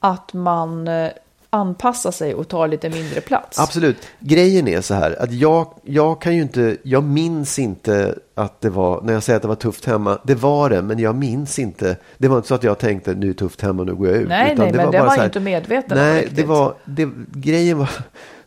[0.00, 1.10] Att man eh,
[1.50, 3.58] anpassa sig och ta lite mindre plats.
[3.58, 3.96] Absolut.
[4.18, 8.70] Grejen är så här att jag, jag kan ju inte, jag minns inte att det
[8.70, 11.58] var, när jag säger att det var tufft hemma, det var det, men jag minns
[11.58, 11.96] inte.
[12.18, 14.16] Det var inte så att jag tänkte nu är det tufft hemma, nu går jag
[14.16, 14.28] ut.
[14.28, 16.36] Nej, nej, det men var det var ju inte medveten Nej, riktigt.
[16.36, 17.90] det var, det, grejen var,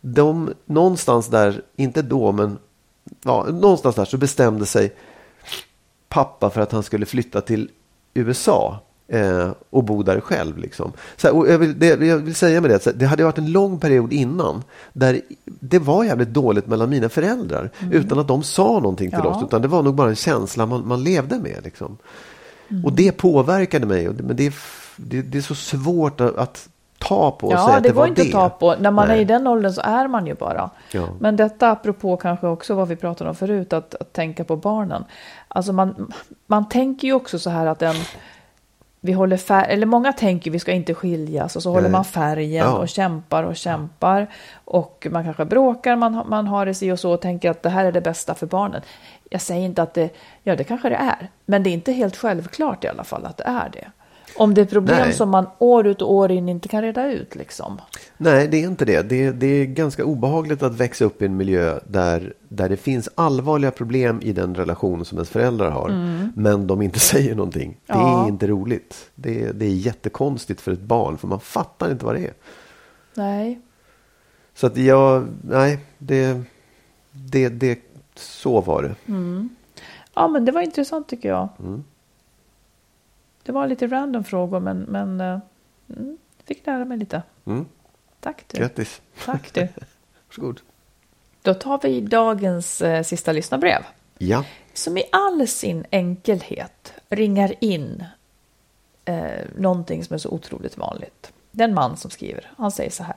[0.01, 2.57] de, någonstans där, inte då, men
[3.23, 4.93] ja, någonstans där så bestämde sig
[6.15, 7.69] pappa för att han skulle flytta till
[8.13, 10.57] USA eh, och bo där själv.
[10.57, 10.91] Liksom.
[11.17, 13.05] Så här, och jag, vill, det, jag vill säga med det, att så här, det
[13.05, 14.63] hade varit en lång period innan
[14.93, 15.21] där
[15.59, 19.31] det var jävligt dåligt mellan mina föräldrar utan att de sa någonting till Mm.
[19.31, 19.37] Ja.
[19.37, 19.43] oss.
[19.43, 21.59] Utan det var nog bara en känsla man, man levde med.
[21.63, 21.97] Liksom.
[22.85, 24.09] Och det påverkade mig.
[24.09, 24.53] och det- Men det
[24.97, 26.69] det, det är så svårt att, att
[27.05, 28.27] ta på och säga Ja, att det det går var inte det.
[28.27, 28.75] att ta på.
[28.79, 29.17] När man Nej.
[29.17, 30.69] är i den åldern så är man ju bara.
[30.91, 31.07] Ja.
[31.19, 35.05] Men detta apropå kanske också vad vi pratade om förut, att, att tänka på barnen.
[35.47, 36.13] Alltså man,
[36.47, 37.95] man tänker ju också så här att en,
[39.01, 42.65] vi håller fär, eller många tänker vi ska inte skiljas och så håller man färgen
[42.65, 42.77] Ja.
[42.77, 44.27] och kämpar och kämpar.
[44.65, 47.69] Och man kanske bråkar, man, man har det si och så och tänker att det
[47.69, 48.81] här är det bästa för barnen.
[49.29, 50.09] Jag säger inte att det,
[50.43, 53.37] ja det kanske det är, men det är inte helt självklart i alla fall att
[53.37, 53.87] det är det.
[54.37, 55.13] Om det är problem Nej.
[55.13, 57.81] som man år ut och år in inte kan reda ut liksom.
[58.17, 59.01] Nej, det är inte det.
[59.01, 59.31] det.
[59.31, 63.71] Det är ganska obehagligt att växa upp i en miljö där, där det finns allvarliga
[63.71, 65.89] problem i den relation som ens föräldrar har.
[66.35, 67.77] Men de inte säger någonting.
[67.87, 68.05] Det Mm.
[68.07, 68.23] Ja.
[68.23, 69.09] är inte roligt.
[69.15, 72.33] Det är, det är jättekonstigt för ett barn för man fattar inte vad det är.
[73.13, 73.59] Nej.
[74.55, 76.41] Så att jag, nej, det,
[77.11, 77.79] det, det,
[78.15, 78.95] så var det.
[80.13, 81.49] Ja, men det var intressant tycker jag.
[81.59, 81.83] Mm.
[83.45, 85.39] Det var lite random frågor, men, men eh,
[85.89, 87.21] mm, fick lära mig lite.
[87.45, 87.65] Mm.
[88.19, 88.59] Tack du.
[88.59, 89.01] Grattis.
[89.25, 89.67] Tack du.
[90.27, 90.61] Varsågod.
[91.41, 93.81] Då tar vi dagens eh, sista lyssnarbrev.
[94.17, 94.45] Ja.
[94.73, 98.05] Som i all sin enkelhet ringar in
[99.05, 101.33] eh, någonting som är så otroligt vanligt.
[101.51, 103.15] Den man som skriver, han säger så här.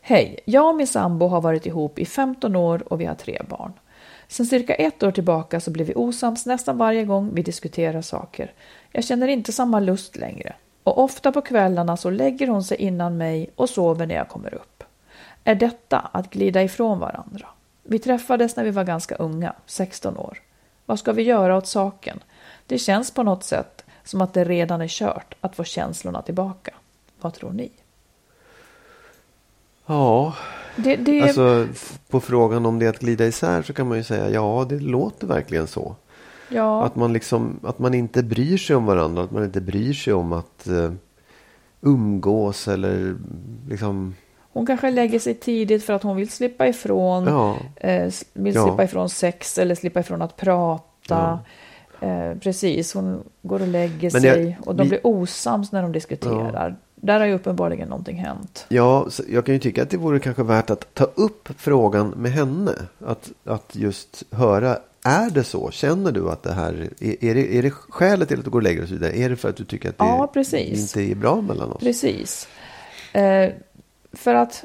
[0.00, 3.42] Hej, jag och min sambo har varit ihop i 15 år och vi har tre
[3.48, 3.72] barn.
[4.28, 8.52] Sen cirka ett år tillbaka så blir vi osams nästan varje gång vi diskuterar saker.
[8.92, 10.54] Jag känner inte samma lust längre.
[10.82, 14.54] Och ofta på kvällarna så lägger hon sig innan mig och sover när jag kommer
[14.54, 14.84] upp.
[15.44, 17.46] Är detta att glida ifrån varandra?
[17.82, 20.38] Vi träffades när vi var ganska unga, 16 år.
[20.86, 22.20] Vad ska vi göra åt saken?
[22.66, 26.74] Det känns på något sätt som att det redan är kört att få känslorna tillbaka.
[27.20, 27.70] Vad tror ni?
[29.86, 30.34] Ja,
[30.76, 31.66] Det, det, alltså
[32.08, 34.78] på frågan om det är att glida isär så kan man ju säga ja, det
[34.78, 35.96] låter verkligen så.
[36.50, 39.92] Ja, Att man liksom, att man inte bryr sig om varandra, att man inte bryr
[39.92, 40.92] sig om att eh,
[41.80, 43.16] umgås eller
[43.68, 44.14] liksom,
[44.52, 48.64] hon kanske lägger sig tidigt för att hon vill slippa ifrån, ja, eh, vill Ja.
[48.66, 51.38] slippa ifrån sex eller slippa ifrån att prata.
[52.00, 55.92] Eh, precis, hon går och lägger jag- sig och de vi- blir osams när de
[55.92, 56.76] diskuterar.
[56.94, 58.66] Där har ju uppenbarligen någonting hänt.
[58.68, 62.32] ja, jag kan ju tycka att det vore kanske värt att ta upp frågan med
[62.32, 62.72] henne.
[63.06, 65.70] Att, att just höra, är det så?
[65.70, 68.58] Känner du att det här, är, är, det, är det skälet till att du går
[68.58, 69.18] och lägger dig och så vidare?
[69.18, 71.80] Är det för att du tycker att det Ja, inte är bra mellan oss?
[71.80, 72.48] Precis.
[73.12, 73.50] Eh,
[74.12, 74.64] för att,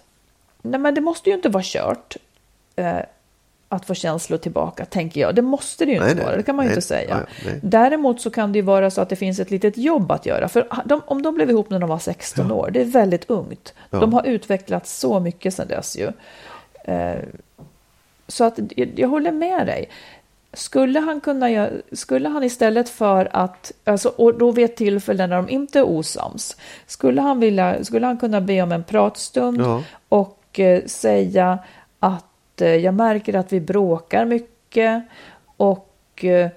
[0.62, 2.18] nej men det måste ju inte vara kört.
[2.76, 3.00] Eh,
[3.70, 5.36] att få känslor tillbaka, tänker jag.
[5.36, 7.10] Det måste det ju Nej, inte nej, vara, det kan man ju nej, inte säga.
[7.10, 7.60] ja, ja, nej.
[7.64, 10.48] Däremot så kan det ju vara så att det finns ett litet jobb att göra.
[10.48, 13.74] För de, om de blev ihop när de var 16 år, det är väldigt ungt.
[13.90, 14.00] Ja.
[14.00, 16.12] De har utvecklats så mycket sedan dess ju.
[16.94, 17.20] Eh,
[18.28, 19.90] så att jag, jag håller med dig.
[20.56, 25.36] Skulle han kunna skulle han istället för att, alltså, och då vid ett tillfälle när
[25.36, 29.84] de inte är osams, skulle han, vilja, skulle han kunna be om en pratstund Ja.
[30.10, 31.60] och eh, säga
[32.00, 35.04] att eh, jag märker att vi bråkar mycket
[35.58, 36.50] och eh,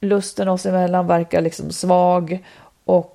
[0.00, 2.44] lusten oss emellan verkar liksom svag
[2.84, 3.13] och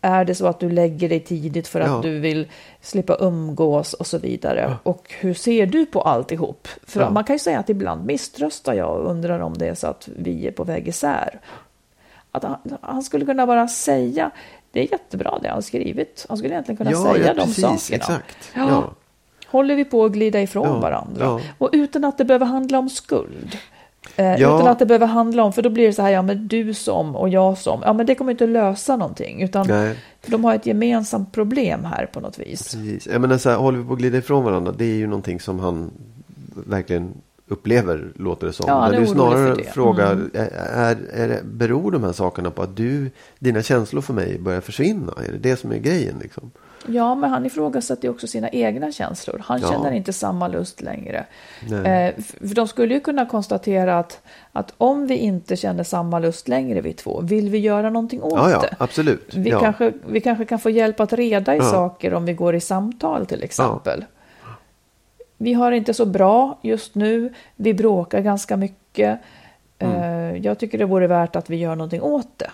[0.00, 2.00] är det så att du lägger dig tidigt för att Ja.
[2.02, 2.46] du vill
[2.80, 4.76] slippa umgås och så vidare.
[4.82, 6.68] Och hur ser du på alltihop?
[6.86, 7.10] För Ja.
[7.10, 10.08] man kan ju säga att ibland misströstar jag och undrar om det är så att
[10.16, 11.40] vi är på väg isär.
[12.32, 14.30] Att han, han skulle kunna bara säga,
[14.72, 16.26] det är jättebra det han skrivit.
[16.28, 17.96] Han skulle egentligen kunna ja, säga ja, de precis, sakerna.
[17.96, 18.50] exakt.
[18.54, 18.68] Ja.
[18.70, 18.90] Ja.
[19.46, 21.24] Håller vi på att glida ifrån Ja, varandra?
[21.24, 21.40] ja.
[21.58, 23.58] Och utan att det behöver handla om skuld.
[24.16, 24.56] Eh, Ja.
[24.56, 26.74] Utan att det behöver handla om, för då blir det så här, ja men du
[26.74, 27.82] som och jag som.
[27.84, 29.42] Ja men det kommer inte lösa någonting.
[29.42, 29.96] Utan Nej.
[30.26, 32.62] de har ett gemensamt problem här på något vis.
[32.62, 33.06] Precis.
[33.06, 34.74] Jag menar så här, håller vi på att glida ifrån varandra?
[34.78, 35.90] Det är ju någonting som han
[36.66, 37.14] verkligen
[37.48, 38.64] upplever, låter det som.
[38.68, 40.32] Ja, han När är du orolig för snarare det.
[40.32, 40.50] Mm.
[40.54, 44.60] är, är det, beror de här sakerna på att du, dina känslor för mig börjar
[44.60, 45.12] försvinna?
[45.28, 46.50] Är det det som är grejen liksom?
[46.86, 49.42] Ja, men han ifrågasätter ju också sina egna känslor.
[49.44, 49.68] Han Ja.
[49.70, 51.24] känner inte samma lust längre.
[51.62, 52.14] Eh,
[52.48, 54.20] för de skulle ju kunna konstatera att,
[54.52, 58.32] att om vi inte känner samma lust längre vi två, vill vi göra någonting åt
[58.32, 58.74] Ja, ja, det?
[58.78, 59.34] absolut.
[59.34, 59.60] Vi, ja.
[59.60, 63.26] kanske, vi kanske kan få hjälp att reda i saker om vi går i samtal
[63.26, 64.04] till exempel.
[65.36, 69.18] Vi har inte så bra just nu, vi bråkar ganska mycket.
[69.78, 69.94] Mm.
[70.34, 72.50] Eh, Jag tycker det vore värt att vi gör någonting åt det,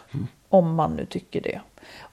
[0.49, 1.61] om man nu tycker det.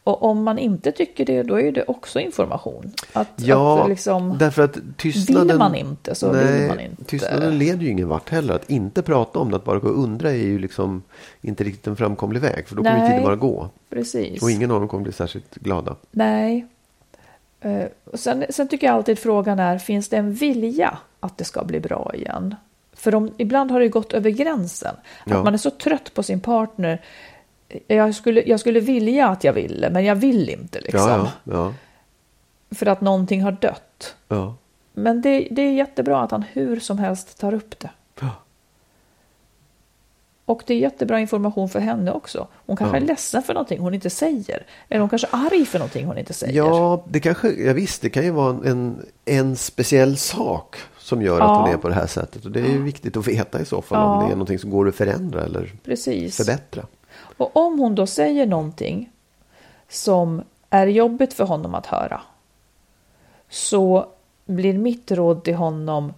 [0.04, 2.92] Och om man inte tycker det, då är det också information.
[3.14, 5.48] Att, Ja, att liksom, därför att tystnaden...
[5.48, 7.04] Vill man inte så nej, vill man inte.
[7.04, 8.54] Tystnaden leder ju ingen vart heller.
[8.54, 11.04] Att inte prata om det, att bara gå och undra är ju liksom
[11.42, 12.68] inte riktigt en framkomlig väg.
[12.68, 13.10] För då kommer Nej.
[13.10, 13.70] tiden bara gå.
[13.90, 14.44] precis.
[14.44, 15.96] Och ingen av dem kommer bli särskilt glada.
[16.12, 16.68] Nej.
[18.06, 21.64] Och sen, sen tycker jag alltid frågan är, finns det en vilja att det ska
[21.64, 22.56] bli bra igen?
[22.94, 24.96] För om, ibland har det gått över gränsen.
[25.26, 25.38] Ja.
[25.38, 27.02] Att man är så trött på sin partner.
[27.88, 30.80] Jag skulle, jag skulle vilja att jag ville, men jag vill inte.
[30.82, 31.74] Liksom, Ja, ja, ja,
[32.76, 34.16] För att någonting har dött.
[34.94, 37.90] Men det, det är jättebra att han hur som helst tar upp det.
[40.46, 42.48] Och det är jättebra information för henne också.
[42.66, 44.66] Hon kanske är ledsen för någonting hon inte säger.
[44.90, 46.54] Eller hon kanske är arg för någonting hon inte säger.
[46.54, 51.40] Ja, det kanske, ja visst, det kan ju vara en, en speciell sak som gör
[51.40, 52.46] att hon är på det här sättet.
[52.46, 54.70] Och det är ju viktigt att veta i så fall om det är någonting som
[54.70, 56.38] går att förändra eller Precis.
[56.38, 56.86] förbättra.
[57.42, 59.12] Och om hon då säger någonting
[59.88, 62.22] som är jobbigt för honom att höra
[63.50, 64.08] så
[64.46, 66.14] blir mitt råd till honom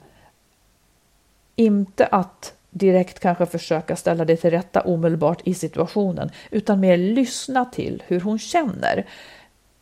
[1.55, 7.65] inte att direkt kanske försöka ställa det till rätta omedelbart i situationen utan mer lyssna
[7.65, 9.05] till hur hon känner.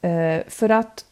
[0.01, 1.05] Eh, för att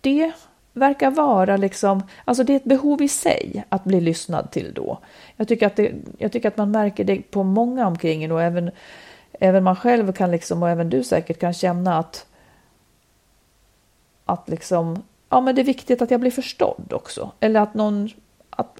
[0.00, 0.32] det
[0.72, 4.98] verkar vara liksom, alltså det är ett behov i sig att bli lyssnad till då.
[5.36, 8.42] Jag tycker att, det, jag tycker att man märker det på många omkring en och
[8.42, 8.70] även,
[9.38, 12.26] även man själv kan liksom, och även du säkert kan känna att,
[14.24, 17.30] att liksom, ja men det är viktigt att jag blir förstådd också.
[17.40, 18.08] Eller att någon,
[18.50, 18.78] att,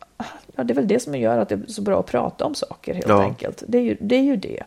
[0.57, 2.55] ja det är väl det som gör att det är så bra att prata om
[2.55, 3.23] saker helt Ja.
[3.23, 3.63] enkelt.
[3.69, 4.17] Det är ju det.
[4.17, 4.63] Är ju det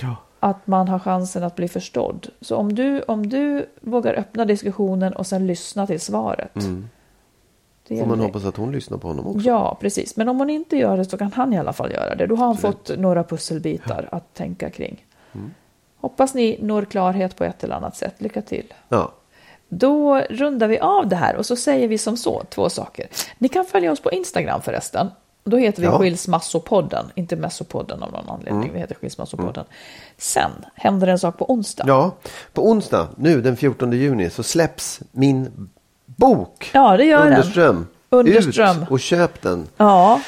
[0.00, 0.16] Ja.
[0.40, 2.28] att man har chansen att bli förstådd.
[2.40, 6.50] Så om du, om du vågar öppna diskussionen och sen lyssna till svaret.
[6.54, 6.88] Det Mm.
[7.88, 9.40] Får man gäller- hoppas att hon lyssnar på honom också.
[9.48, 10.16] Ja, precis.
[10.16, 12.26] Men om hon inte gör det så kan han i alla fall göra det.
[12.26, 15.05] Då har han fått några pusselbitar att tänka kring.
[15.36, 15.54] Mm.
[16.00, 18.14] Hoppas ni når klarhet på ett eller annat sätt.
[18.18, 18.72] Lycka till.
[18.88, 19.12] Ja.
[19.68, 23.06] Då rundar vi av det här och så säger vi som så, två saker.
[23.38, 25.10] Ni kan följa oss på Instagram förresten.
[25.44, 25.98] Då heter vi Ja.
[25.98, 28.72] Skilsmassopodden, inte Mässopodden av någon anledning.
[28.72, 29.64] Vi heter Skilsmassopodden.
[30.18, 31.84] Sen händer en sak på onsdag.
[31.86, 32.14] ja,
[32.52, 35.68] på onsdag, nu den 14 juni, så släpps min
[36.06, 36.70] bok.
[36.74, 37.32] Ja, det gör den.
[37.32, 37.86] Underström.
[38.10, 38.82] Underström.
[38.82, 39.68] Ut och köp den.
[39.76, 40.20] Ja,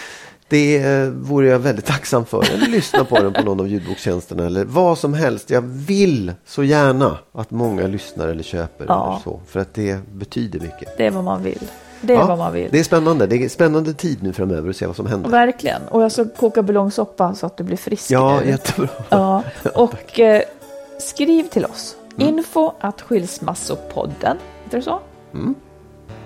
[0.50, 2.50] Det eh, vore jag väldigt tacksam för.
[2.54, 5.50] Eller lyssna på den på någon av ljudbokstjänsterna eller vad som helst.
[5.50, 9.06] Jag vill så gärna att många lyssnar eller köper Ja.
[9.12, 9.40] eller så.
[9.46, 10.96] För att det betyder mycket.
[10.96, 11.62] det är vad man vill.
[12.00, 12.68] Det är Ja, vad man vill.
[12.72, 13.26] Det är spännande.
[13.26, 15.30] Det är spännande tid nu framöver att se vad som händer.
[15.30, 15.82] Verkligen.
[15.90, 18.50] Och jag ska koka buljongsoppa så att du blir frisk Ja, nu.
[18.50, 18.88] jättebra.
[19.08, 19.42] Ja,
[19.74, 20.42] och eh,
[21.00, 21.96] skriv till oss.
[22.18, 22.28] Mm.
[22.28, 24.36] Info att skilsmassopodden.
[24.64, 25.00] Heter det så?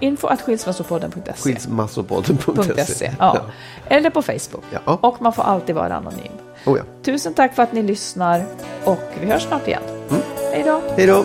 [0.03, 1.33] Info att skilsmassopodden.se.
[1.33, 2.85] Skilsmassopodden.se.
[2.85, 3.41] .se, ja.
[3.89, 4.65] Eller på Facebook.
[4.71, 4.99] Ja.
[5.01, 6.33] Och man får alltid vara anonym.
[6.67, 6.85] Oh, ja.
[7.03, 8.45] Tusen tack för att ni lyssnar
[8.85, 9.83] och vi hörs snart igen.
[10.53, 10.83] Hej då!
[10.97, 11.25] Hej då!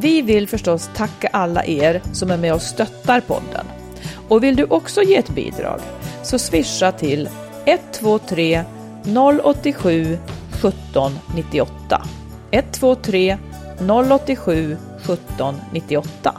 [0.00, 3.66] Vi vill förstås tacka alla er som är med och stöttar podden.
[4.28, 5.80] Och vill du också ge ett bidrag
[6.22, 7.28] så swisha till
[7.64, 8.64] 123
[9.42, 10.18] 087
[10.62, 12.02] 17 98.
[12.50, 13.38] 123
[14.10, 14.76] 087
[15.06, 16.34] 17 98.